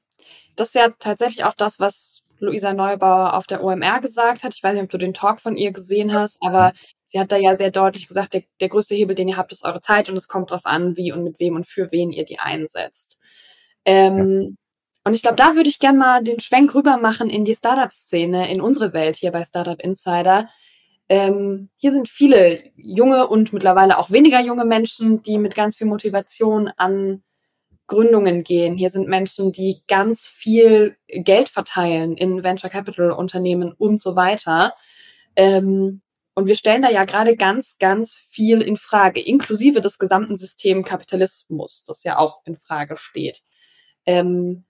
das 0.57 0.69
ist 0.69 0.75
ja 0.75 0.91
tatsächlich 0.99 1.45
auch 1.45 1.55
das, 1.55 1.81
was 1.81 2.21
Luisa 2.42 2.72
Neubauer 2.72 3.35
auf 3.35 3.46
der 3.46 3.62
OMR 3.62 4.00
gesagt 4.00 4.42
hat. 4.42 4.55
Ich 4.55 4.62
weiß 4.62 4.74
nicht, 4.74 4.83
ob 4.83 4.90
du 4.90 4.98
den 4.98 5.14
Talk 5.14 5.40
von 5.40 5.57
ihr 5.57 5.72
gesehen 5.72 6.12
hast, 6.12 6.38
aber 6.42 6.72
sie 7.07 7.20
hat 7.20 7.33
da 7.33 7.37
ja 7.37 7.55
sehr 7.55 7.70
deutlich 7.70 8.09
gesagt, 8.09 8.35
der, 8.35 8.42
der 8.61 8.68
größte 8.68 8.94
Hebel, 8.94 9.14
den 9.14 9.28
ihr 9.28 9.37
habt, 9.37 9.52
ist 9.52 9.64
eure 9.64 9.81
Zeit 9.81 10.09
und 10.09 10.16
es 10.16 10.28
kommt 10.28 10.50
darauf 10.50 10.66
an, 10.66 10.96
wie 10.96 11.12
und 11.12 11.24
mit 11.24 11.38
wem 11.38 11.57
und 11.57 11.66
für 11.66 11.92
wen 11.92 12.11
ihr 12.11 12.24
die 12.24 12.38
einsetzt. 12.38 13.20
Ähm. 13.85 14.57
Und 15.05 15.14
ich 15.14 15.22
glaube, 15.22 15.37
da 15.37 15.57
würde 15.57 15.68
ich 15.68 15.81
gerne 15.81 15.98
mal 15.98 16.22
den 16.22 16.38
Schwenk 16.38 16.76
rüber 16.76 16.96
machen 16.96 17.28
in 17.28 17.44
die 17.44 17.57
Startup-Szene, 17.57 18.52
in 18.52 18.61
unsere 18.61 18.92
Welt 18.92 19.16
hier 19.16 19.33
bei 19.33 19.44
Startup 19.44 19.81
Insider. 19.81 20.48
Ähm, 21.09 21.70
hier 21.76 21.90
sind 21.90 22.09
viele 22.09 22.62
junge 22.76 23.26
und 23.26 23.52
mittlerweile 23.52 23.98
auch 23.98 24.12
weniger 24.12 24.40
junge 24.40 24.64
Menschen, 24.64 25.20
die 25.22 25.38
mit 25.38 25.57
ganz 25.57 25.76
viel 25.76 25.88
Motivation 25.88 26.70
an 26.76 27.24
Gründungen 27.92 28.42
gehen. 28.42 28.78
Hier 28.78 28.88
sind 28.88 29.07
Menschen, 29.07 29.52
die 29.52 29.83
ganz 29.87 30.26
viel 30.26 30.96
Geld 31.09 31.50
verteilen 31.50 32.16
in 32.16 32.42
Venture 32.42 32.70
Capital 32.70 33.11
Unternehmen 33.11 33.72
und 33.72 34.00
so 34.00 34.16
weiter. 34.16 34.74
Ähm, 35.37 36.00
und 36.35 36.46
wir 36.46 36.55
stellen 36.55 36.81
da 36.81 36.90
ja 36.90 37.05
gerade 37.05 37.37
ganz, 37.37 37.76
ganz 37.78 38.14
viel 38.31 38.62
in 38.62 38.78
Frage, 38.78 39.20
inklusive 39.20 39.83
des 39.83 39.98
gesamten 39.98 40.37
Systems 40.37 40.88
Kapitalismus, 40.88 41.85
das 41.87 42.02
ja 42.02 42.16
auch 42.16 42.40
in 42.46 42.57
Frage 42.57 42.96
steht. 42.96 43.42
Ähm, 44.07 44.64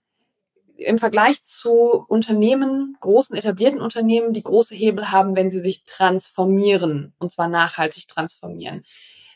Im 0.75 0.97
Vergleich 0.97 1.45
zu 1.45 2.03
Unternehmen, 2.09 2.97
großen 2.99 3.37
etablierten 3.37 3.79
Unternehmen, 3.79 4.33
die 4.33 4.43
große 4.43 4.75
Hebel 4.75 5.11
haben, 5.11 5.37
wenn 5.37 5.49
sie 5.49 5.61
sich 5.61 5.85
transformieren, 5.85 7.13
und 7.19 7.31
zwar 7.31 7.47
nachhaltig 7.47 8.09
transformieren. 8.09 8.83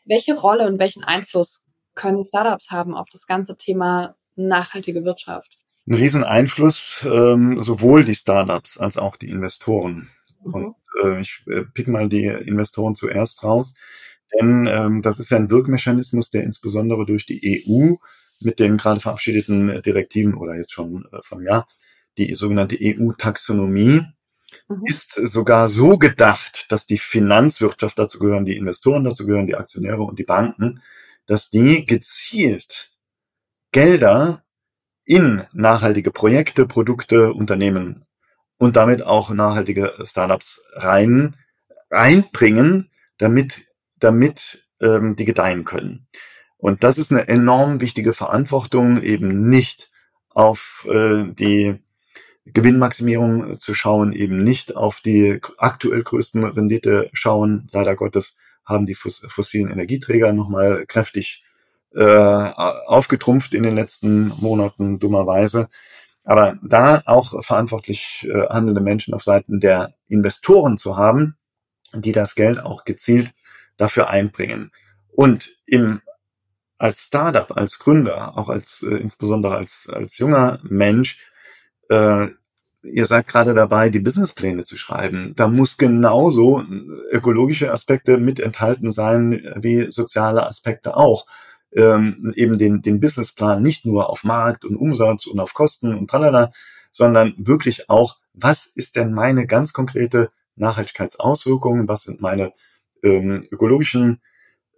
Welche 0.03 0.37
Rolle 0.37 0.67
und 0.67 0.77
welchen 0.77 1.05
Einfluss 1.05 1.66
können 1.97 2.23
Startups 2.23 2.71
haben 2.71 2.95
auf 2.95 3.09
das 3.11 3.27
ganze 3.27 3.57
Thema 3.57 4.15
nachhaltige 4.37 5.03
Wirtschaft? 5.03 5.57
Ein 5.87 5.95
Rieseneinfluss, 5.95 7.05
ähm, 7.05 7.61
sowohl 7.61 8.05
die 8.05 8.15
Startups 8.15 8.77
als 8.77 8.97
auch 8.97 9.17
die 9.17 9.29
Investoren. 9.29 10.09
Mhm. 10.43 10.53
Und 10.53 10.75
äh, 11.03 11.19
ich 11.19 11.43
äh, 11.47 11.63
pick 11.73 11.87
mal 11.87 12.07
die 12.07 12.25
Investoren 12.25 12.95
zuerst 12.95 13.43
raus, 13.43 13.75
denn 14.39 14.67
ähm, 14.67 15.01
das 15.01 15.19
ist 15.19 15.31
ja 15.31 15.37
ein 15.37 15.49
Wirkmechanismus, 15.49 16.29
der 16.29 16.43
insbesondere 16.43 17.05
durch 17.05 17.25
die 17.25 17.63
EU 17.67 17.95
mit 18.41 18.59
den 18.59 18.77
gerade 18.77 18.99
verabschiedeten 18.99 19.81
Direktiven 19.81 20.35
oder 20.35 20.55
jetzt 20.55 20.73
schon 20.73 21.05
äh, 21.11 21.19
vom 21.21 21.41
Jahr, 21.41 21.67
die 22.17 22.33
sogenannte 22.35 22.77
EU-Taxonomie, 22.79 24.01
mhm. 24.67 24.81
ist 24.85 25.13
sogar 25.13 25.69
so 25.69 25.97
gedacht, 25.97 26.71
dass 26.71 26.85
die 26.85 26.97
Finanzwirtschaft, 26.97 27.97
dazu 27.97 28.19
gehören 28.19 28.45
die 28.45 28.57
Investoren, 28.57 29.03
dazu 29.03 29.25
gehören 29.25 29.47
die 29.47 29.55
Aktionäre 29.55 30.01
und 30.01 30.19
die 30.19 30.23
Banken, 30.23 30.81
dass 31.27 31.49
die 31.49 31.85
gezielt 31.85 32.91
Gelder 33.71 34.43
in 35.05 35.43
nachhaltige 35.53 36.11
Projekte, 36.11 36.65
Produkte, 36.65 37.33
Unternehmen 37.33 38.05
und 38.57 38.75
damit 38.75 39.03
auch 39.03 39.29
nachhaltige 39.29 39.93
Startups 40.03 40.61
rein, 40.73 41.35
reinbringen, 41.91 42.89
damit, 43.17 43.67
damit 43.99 44.67
ähm, 44.81 45.15
die 45.15 45.25
gedeihen 45.25 45.63
können. 45.63 46.07
Und 46.57 46.83
das 46.83 46.97
ist 46.97 47.11
eine 47.11 47.27
enorm 47.27 47.81
wichtige 47.81 48.13
Verantwortung, 48.13 49.01
eben 49.01 49.49
nicht 49.49 49.91
auf 50.29 50.87
äh, 50.89 51.25
die 51.27 51.79
Gewinnmaximierung 52.45 53.59
zu 53.59 53.73
schauen, 53.73 54.13
eben 54.13 54.43
nicht 54.43 54.75
auf 54.75 55.01
die 55.01 55.39
aktuell 55.57 56.03
größten 56.03 56.43
Rendite 56.43 57.09
schauen, 57.13 57.67
leider 57.71 57.95
Gottes, 57.95 58.35
haben 58.67 58.85
die 58.85 58.95
fossilen 58.95 59.71
Energieträger 59.71 60.33
nochmal 60.33 60.85
kräftig 60.85 61.43
äh, 61.95 62.03
aufgetrumpft 62.03 63.53
in 63.53 63.63
den 63.63 63.75
letzten 63.75 64.27
Monaten, 64.39 64.99
dummerweise. 64.99 65.69
Aber 66.23 66.59
da 66.61 67.01
auch 67.05 67.43
verantwortlich 67.43 68.27
äh, 68.29 68.47
handelnde 68.49 68.81
Menschen 68.81 69.13
auf 69.13 69.23
Seiten 69.23 69.61
der 69.61 69.93
Investoren 70.09 70.77
zu 70.77 70.97
haben, 70.97 71.37
die 71.93 72.11
das 72.11 72.35
Geld 72.35 72.59
auch 72.59 72.83
gezielt 72.83 73.31
dafür 73.77 74.09
einbringen. 74.09 74.71
Und 75.07 75.55
im, 75.65 76.01
als 76.77 77.05
Startup, 77.05 77.55
als 77.55 77.79
Gründer, 77.79 78.37
auch 78.37 78.49
als 78.49 78.83
äh, 78.83 78.95
insbesondere 78.97 79.55
als, 79.55 79.89
als 79.89 80.17
junger 80.17 80.59
Mensch, 80.63 81.17
äh, 81.89 82.27
ihr 82.91 83.05
seid 83.05 83.27
gerade 83.27 83.53
dabei, 83.53 83.89
die 83.89 83.99
Businesspläne 83.99 84.63
zu 84.63 84.77
schreiben. 84.77 85.33
Da 85.35 85.47
muss 85.47 85.77
genauso 85.77 86.63
ökologische 87.11 87.71
Aspekte 87.71 88.17
mit 88.17 88.39
enthalten 88.39 88.91
sein, 88.91 89.53
wie 89.55 89.91
soziale 89.91 90.45
Aspekte 90.45 90.97
auch. 90.97 91.25
Ähm, 91.73 92.33
eben 92.35 92.57
den, 92.57 92.81
den 92.81 92.99
Businessplan 92.99 93.61
nicht 93.61 93.85
nur 93.85 94.09
auf 94.09 94.23
Markt 94.23 94.63
und 94.65 94.77
Umsatz 94.77 95.27
und 95.27 95.39
auf 95.39 95.53
Kosten 95.53 95.93
und 95.93 96.09
tralala, 96.09 96.51
sondern 96.91 97.35
wirklich 97.37 97.89
auch, 97.89 98.17
was 98.33 98.65
ist 98.65 98.95
denn 98.95 99.11
meine 99.13 99.47
ganz 99.47 99.73
konkrete 99.73 100.29
Nachhaltigkeitsauswirkungen, 100.55 101.87
was 101.87 102.03
sind 102.03 102.21
meine 102.21 102.53
ähm, 103.03 103.47
ökologischen 103.51 104.21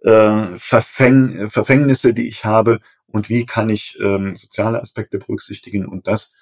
äh, 0.02 0.46
Verfäng 0.58 1.48
Verfängnisse, 1.48 2.12
die 2.12 2.28
ich 2.28 2.44
habe 2.44 2.80
und 3.06 3.28
wie 3.28 3.46
kann 3.46 3.70
ich 3.70 3.98
ähm, 4.00 4.36
soziale 4.36 4.80
Aspekte 4.80 5.18
berücksichtigen. 5.18 5.86
Und 5.86 6.06
das 6.06 6.34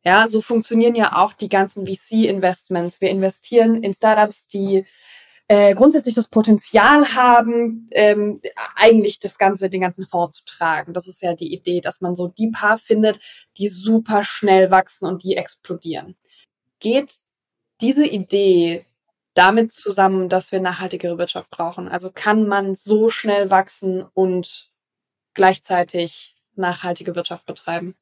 Ja, 0.03 0.27
so 0.27 0.41
funktionieren 0.41 0.95
ja 0.95 1.17
auch 1.17 1.33
die 1.33 1.49
ganzen 1.49 1.85
VC-Investments. 1.85 3.01
Wir 3.01 3.11
investieren 3.11 3.83
in 3.83 3.93
Startups, 3.93 4.47
die 4.47 4.85
äh, 5.51 5.75
grundsätzlich 5.75 6.15
das 6.15 6.29
Potenzial 6.29 7.13
haben, 7.13 7.89
ähm, 7.91 8.39
eigentlich 8.77 9.19
das 9.19 9.37
Ganze, 9.37 9.69
den 9.69 9.81
ganzen 9.81 10.07
Fonds 10.07 10.37
zu 10.37 10.45
tragen. 10.45 10.93
Das 10.93 11.09
ist 11.09 11.21
ja 11.21 11.35
die 11.35 11.53
Idee, 11.53 11.81
dass 11.81 11.99
man 11.99 12.15
so 12.15 12.29
die 12.29 12.47
paar 12.51 12.77
findet, 12.77 13.19
die 13.57 13.67
super 13.67 14.23
schnell 14.23 14.71
wachsen 14.71 15.09
und 15.09 15.25
die 15.25 15.35
explodieren. 15.35 16.15
Geht 16.79 17.15
diese 17.81 18.07
Idee 18.07 18.85
damit 19.33 19.73
zusammen, 19.73 20.29
dass 20.29 20.53
wir 20.53 20.61
nachhaltigere 20.61 21.17
Wirtschaft 21.17 21.49
brauchen? 21.49 21.89
Also 21.89 22.11
kann 22.13 22.47
man 22.47 22.73
so 22.73 23.09
schnell 23.09 23.51
wachsen 23.51 24.05
und 24.13 24.71
gleichzeitig 25.33 26.37
nachhaltige 26.55 27.13
Wirtschaft 27.13 27.45
betreiben? 27.45 27.97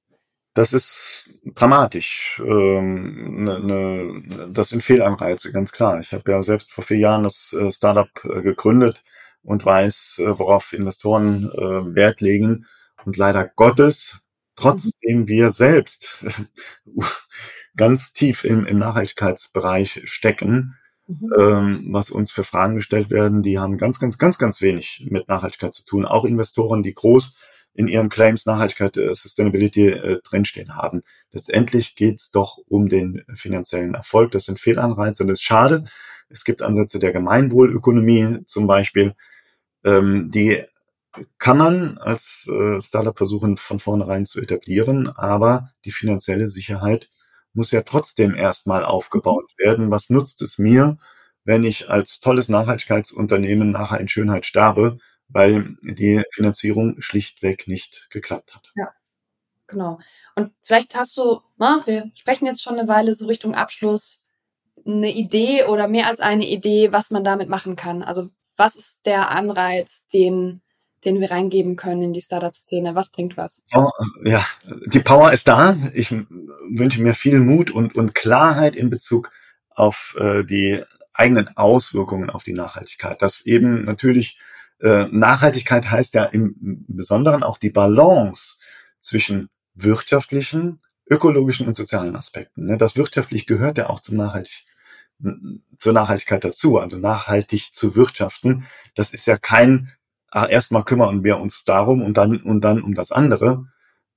Das 0.54 0.74
ist 0.74 1.30
dramatisch. 1.46 2.42
Ähm, 2.44 3.44
ne, 3.44 3.60
ne, 3.60 4.50
das 4.52 4.70
sind 4.70 4.84
Fehlanreize, 4.84 5.52
ganz 5.52 5.72
klar. 5.72 6.00
Ich 6.00 6.12
habe 6.12 6.32
ja 6.32 6.42
selbst 6.42 6.72
vor 6.72 6.84
vier 6.84 6.98
Jahren 6.98 7.24
das 7.24 7.54
äh, 7.54 7.72
Startup 7.72 8.10
äh, 8.24 8.42
gegründet 8.42 9.04
und 9.44 9.66
weiß, 9.66 10.20
äh, 10.20 10.40
worauf 10.40 10.74
Investoren 10.74 11.50
äh, 11.54 11.96
Wert 11.96 12.22
legen. 12.22 12.66
Und 13.06 13.16
leider 13.16 13.46
Gottes, 13.48 14.22
trotzdem 14.56 15.28
wir 15.28 15.52
selbst 15.52 16.26
ganz 17.78 18.14
tief 18.14 18.44
im, 18.44 18.66
im 18.66 18.80
Nachhaltigkeitsbereich 18.80 20.02
stecken, 20.06 20.76
mhm. 21.08 21.34
ähm, 21.38 21.88
was 21.92 22.10
uns 22.10 22.32
für 22.32 22.44
Fragen 22.44 22.76
gestellt 22.76 23.12
werden, 23.12 23.44
die 23.44 23.60
haben 23.60 23.78
ganz, 23.78 24.00
ganz, 24.00 24.18
ganz, 24.18 24.38
ganz 24.38 24.62
wenig 24.62 25.08
mit 25.10 25.28
Nachhaltigkeit 25.28 25.74
zu 25.74 25.86
tun. 25.86 26.06
Auch 26.06 26.26
Investoren, 26.26 26.84
die 26.84 26.94
groß 26.94 27.38
in 27.74 27.88
ihren 27.88 28.10
Claims 28.10 28.46
Nachhaltigkeit, 28.46 28.98
äh, 28.98 29.14
Sustainability 29.14 29.88
äh, 29.88 30.20
drinstehen 30.24 30.76
haben. 30.76 31.02
Letztendlich 31.32 31.96
geht 31.96 32.20
es 32.20 32.32
doch 32.32 32.58
um 32.68 32.90
den 32.90 33.24
finanziellen 33.36 33.94
Erfolg. 33.94 34.32
Das 34.32 34.46
sind 34.46 34.60
Fehlanreize 34.60 35.24
und 35.24 35.30
das 35.30 35.40
ist 35.40 35.44
schade. 35.44 35.86
Es 36.30 36.44
gibt 36.44 36.62
Ansätze 36.62 37.00
der 37.00 37.12
Gemeinwohlökonomie 37.12 38.40
zum 38.46 38.68
Beispiel, 38.68 39.16
ähm, 39.84 40.30
die 40.32 40.64
kann 41.38 41.58
man 41.58 41.98
als 41.98 42.48
äh, 42.48 42.82
Startup 42.82 43.18
versuchen, 43.18 43.58
von 43.58 43.80
vornherein 43.80 44.26
zu 44.26 44.40
etablieren, 44.40 45.10
aber 45.10 45.72
die 45.86 45.92
finanzielle 45.92 46.48
Sicherheit 46.48 47.10
muss 47.54 47.72
ja 47.72 47.82
trotzdem 47.82 48.36
erstmal 48.36 48.86
aufgebaut 48.86 49.52
werden. 49.58 49.90
Was 49.90 50.10
nutzt 50.10 50.42
es 50.42 50.60
mir, 50.60 50.98
wenn 51.44 51.64
ich 51.64 51.90
als 51.90 52.20
tolles 52.20 52.48
Nachhaltigkeitsunternehmen 52.50 53.72
nachher 53.72 54.00
in 54.00 54.08
Schönheit 54.08 54.46
sterbe 54.46 55.00
weil 55.30 55.78
die 55.82 56.24
Finanzierung 56.32 57.02
schlichtweg 57.02 57.68
nicht 57.68 58.08
geklappt 58.10 58.56
hat. 58.56 58.72
Ja, 58.76 58.92
genau. 59.68 60.00
Und 60.36 60.52
vielleicht 60.64 60.96
hast 60.96 61.18
du, 61.18 61.42
na, 61.58 61.82
wir 61.86 62.12
sprechen 62.16 62.46
jetzt 62.46 62.62
schon 62.62 62.78
eine 62.78 62.88
Weile 62.88 63.14
so 63.14 63.28
Richtung 63.28 63.56
Abschluss, 63.56 64.22
eine 64.86 65.12
Idee 65.12 65.66
oder 65.66 65.88
mehr 65.88 66.08
als 66.08 66.20
eine 66.20 66.48
Idee, 66.48 66.92
was 66.92 67.12
man 67.12 67.24
damit 67.24 67.50
machen 67.50 67.76
kann. 67.76 68.04
Also 68.04 68.30
was 68.58 68.76
ist 68.76 69.06
der 69.06 69.30
Anreiz, 69.30 70.04
den 70.14 70.62
den 71.06 71.20
wir 71.20 71.32
reingeben 71.32 71.76
können 71.76 72.02
in 72.02 72.14
die 72.14 72.22
Startup-Szene? 72.22 72.96
Was 72.96 73.10
bringt 73.10 73.38
was? 73.38 73.62
Oh, 73.74 73.90
ja, 74.24 74.46
die 74.88 75.00
Power 75.00 75.32
ist 75.32 75.48
da. 75.48 75.78
Ich 75.94 76.12
wünsche 76.12 77.02
mir 77.02 77.14
viel 77.14 77.40
Mut 77.40 77.72
und, 77.72 77.96
und 77.96 78.16
Klarheit 78.16 78.76
in 78.76 78.90
Bezug 78.90 79.32
auf 79.70 80.18
äh, 80.20 80.44
die 80.44 80.84
eigenen 81.14 81.56
Auswirkungen 81.58 82.30
auf 82.30 82.44
die 82.44 82.54
Nachhaltigkeit. 82.54 83.22
Dass 83.22 83.46
eben 83.46 83.86
natürlich 83.86 84.40
äh, 84.80 85.06
Nachhaltigkeit 85.12 85.90
heißt 85.90 86.14
ja 86.14 86.26
im 86.26 86.86
Besonderen 86.88 87.44
auch 87.44 87.58
die 87.58 87.70
Balance 87.70 88.58
zwischen 89.00 89.50
wirtschaftlichen, 89.74 90.82
ökologischen 91.10 91.68
und 91.68 91.76
sozialen 91.76 92.16
Aspekten. 92.16 92.66
Ne? 92.66 92.78
Das 92.78 92.96
wirtschaftlich 92.96 93.48
gehört 93.48 93.78
ja 93.78 93.90
auch 93.90 94.00
zum 94.00 94.18
Nachhaltig, 94.18 94.66
zur 95.80 95.94
Nachhaltigkeit 95.94 96.44
dazu, 96.44 96.78
also 96.78 96.98
nachhaltig 96.98 97.74
zu 97.74 97.96
wirtschaften. 97.96 98.66
Das 98.96 99.12
ist 99.12 99.26
ja 99.26 99.38
kein, 99.38 99.92
ah, 100.32 100.46
erstmal 100.46 100.86
kümmern 100.86 101.24
wir 101.24 101.38
uns 101.38 101.64
darum 101.66 102.02
und 102.02 102.16
dann, 102.16 102.42
und 102.42 102.62
dann 102.62 102.82
um 102.82 102.94
das 102.94 103.12
andere, 103.12 103.66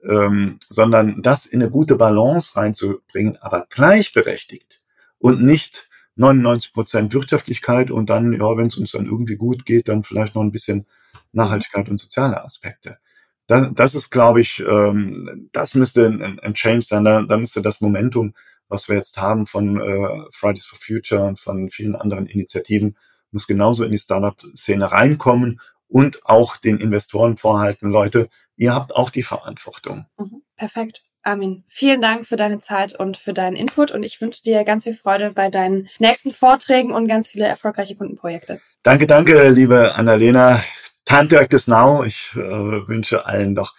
ähm, 0.05 0.59
sondern 0.68 1.22
das 1.22 1.46
in 1.46 1.62
eine 1.62 1.70
gute 1.70 1.96
Balance 1.96 2.57
reinzubringen, 2.57 3.37
aber 3.40 3.66
gleichberechtigt 3.68 4.81
und 5.18 5.42
nicht 5.42 5.88
99 6.16 6.72
Prozent 6.72 7.14
Wirtschaftlichkeit 7.14 7.90
und 7.90 8.11
dann, 8.11 8.33
ja, 8.33 8.57
wenn 8.57 8.66
es 8.66 8.77
uns 8.77 8.92
dann 8.92 9.07
irgendwie 9.07 9.37
gut 9.37 9.64
geht, 9.64 9.88
dann 9.88 10.03
vielleicht 10.03 10.35
noch 10.35 10.42
ein 10.42 10.53
bisschen 10.53 10.87
Nachhaltigkeit 11.33 11.88
und 11.88 11.98
soziale 11.98 12.44
Aspekte. 12.44 12.98
Das, 13.46 13.70
das 13.75 13.94
ist, 13.94 14.11
glaube 14.11 14.40
ich, 14.40 14.61
ähm, 14.61 15.48
das 15.53 15.75
müsste 15.75 16.07
ein, 16.07 16.38
ein 16.40 16.55
Change 16.55 16.83
sein. 16.83 17.05
Da, 17.05 17.22
da 17.22 17.37
müsste 17.37 17.62
das 17.62 17.81
Momentum, 17.81 18.35
was 18.68 18.88
wir 18.88 18.96
jetzt 18.96 19.18
haben 19.18 19.46
von 19.46 19.81
äh, 19.81 20.25
Fridays 20.31 20.64
for 20.64 20.79
Future 20.79 21.25
und 21.25 21.38
von 21.38 21.70
vielen 21.70 21.96
anderen 21.96 22.27
Initiativen, 22.27 22.96
muss 23.31 23.46
genauso 23.46 23.85
in 23.85 23.90
die 23.90 23.98
Startup-Szene 23.98 24.92
reinkommen 24.92 25.61
und 25.88 26.25
auch 26.25 26.57
den 26.57 26.79
Investoren 26.79 27.37
vorhalten, 27.37 27.90
Leute, 27.90 28.29
ihr 28.57 28.75
habt 28.75 28.94
auch 28.94 29.11
die 29.11 29.22
Verantwortung. 29.22 30.07
Mhm, 30.18 30.42
perfekt. 30.57 31.03
Armin, 31.22 31.64
vielen 31.68 32.02
Dank 32.02 32.26
für 32.26 32.37
deine 32.37 32.58
Zeit 32.58 32.98
und 32.98 33.16
für 33.16 33.32
deinen 33.32 33.56
Input 33.56 33.92
und 33.92 34.02
ich 34.02 34.20
wünsche 34.20 34.42
dir 34.42 34.64
ganz 34.64 34.85
viel 34.85 34.94
Freude 34.94 35.30
bei 35.30 35.50
deinen 35.50 35.88
nächsten 35.98 36.32
Vorträgen 36.32 36.92
und 36.92 37.06
ganz 37.06 37.28
viele 37.28 37.46
erfolgreiche 37.46 37.96
Kundenprojekte. 37.96 38.61
Danke, 38.82 39.06
danke, 39.06 39.48
liebe 39.48 39.94
Annalena. 39.94 40.62
Time 41.04 41.28
is 41.50 41.68
now. 41.68 42.04
Ich 42.04 42.32
äh, 42.35 42.38
wünsche 42.38 43.26
allen 43.26 43.54
doch 43.54 43.74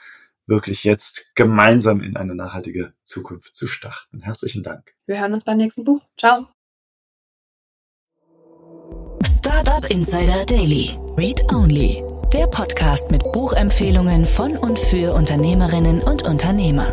wirklich 0.45 0.83
jetzt 0.83 1.25
gemeinsam 1.35 2.01
in 2.01 2.15
eine 2.15 2.35
nachhaltige 2.35 2.93
Zukunft 3.01 3.55
zu 3.55 3.67
starten. 3.67 4.21
Herzlichen 4.21 4.63
Dank. 4.63 4.93
Wir 5.05 5.19
hören 5.19 5.33
uns 5.33 5.43
beim 5.43 5.57
nächsten 5.57 5.83
Buch. 5.83 6.01
Ciao. 6.17 6.47
Startup 9.37 9.89
Insider 9.89 10.45
Daily. 10.45 10.97
Read 11.17 11.41
Only. 11.51 12.03
Der 12.33 12.47
Podcast 12.47 13.11
mit 13.11 13.23
Buchempfehlungen 13.31 14.25
von 14.25 14.57
und 14.57 14.79
für 14.79 15.13
Unternehmerinnen 15.13 16.01
und 16.01 16.23
Unternehmer. 16.23 16.91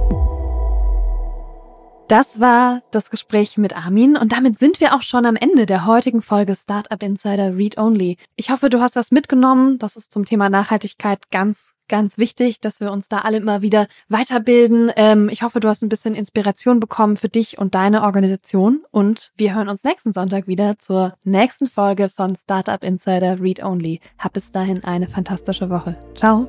Das 2.10 2.40
war 2.40 2.82
das 2.90 3.08
Gespräch 3.08 3.56
mit 3.56 3.76
Armin 3.76 4.16
und 4.16 4.32
damit 4.32 4.58
sind 4.58 4.80
wir 4.80 4.96
auch 4.96 5.02
schon 5.02 5.24
am 5.26 5.36
Ende 5.36 5.64
der 5.64 5.86
heutigen 5.86 6.22
Folge 6.22 6.56
Startup 6.56 7.00
Insider 7.00 7.56
Read 7.56 7.78
Only. 7.78 8.16
Ich 8.34 8.50
hoffe, 8.50 8.68
du 8.68 8.80
hast 8.80 8.96
was 8.96 9.12
mitgenommen. 9.12 9.78
Das 9.78 9.94
ist 9.94 10.12
zum 10.12 10.24
Thema 10.24 10.50
Nachhaltigkeit 10.50 11.30
ganz, 11.30 11.74
ganz 11.88 12.18
wichtig, 12.18 12.60
dass 12.60 12.80
wir 12.80 12.90
uns 12.90 13.06
da 13.06 13.18
alle 13.18 13.36
immer 13.36 13.62
wieder 13.62 13.86
weiterbilden. 14.08 14.90
Ähm, 14.96 15.28
ich 15.28 15.44
hoffe, 15.44 15.60
du 15.60 15.68
hast 15.68 15.82
ein 15.82 15.88
bisschen 15.88 16.16
Inspiration 16.16 16.80
bekommen 16.80 17.16
für 17.16 17.28
dich 17.28 17.58
und 17.58 17.76
deine 17.76 18.02
Organisation 18.02 18.84
und 18.90 19.30
wir 19.36 19.54
hören 19.54 19.68
uns 19.68 19.84
nächsten 19.84 20.12
Sonntag 20.12 20.48
wieder 20.48 20.80
zur 20.80 21.14
nächsten 21.22 21.68
Folge 21.68 22.08
von 22.08 22.34
Startup 22.34 22.82
Insider 22.82 23.40
Read 23.40 23.62
Only. 23.62 24.00
Hab 24.18 24.32
bis 24.32 24.50
dahin 24.50 24.82
eine 24.82 25.06
fantastische 25.06 25.70
Woche. 25.70 25.96
Ciao. 26.16 26.48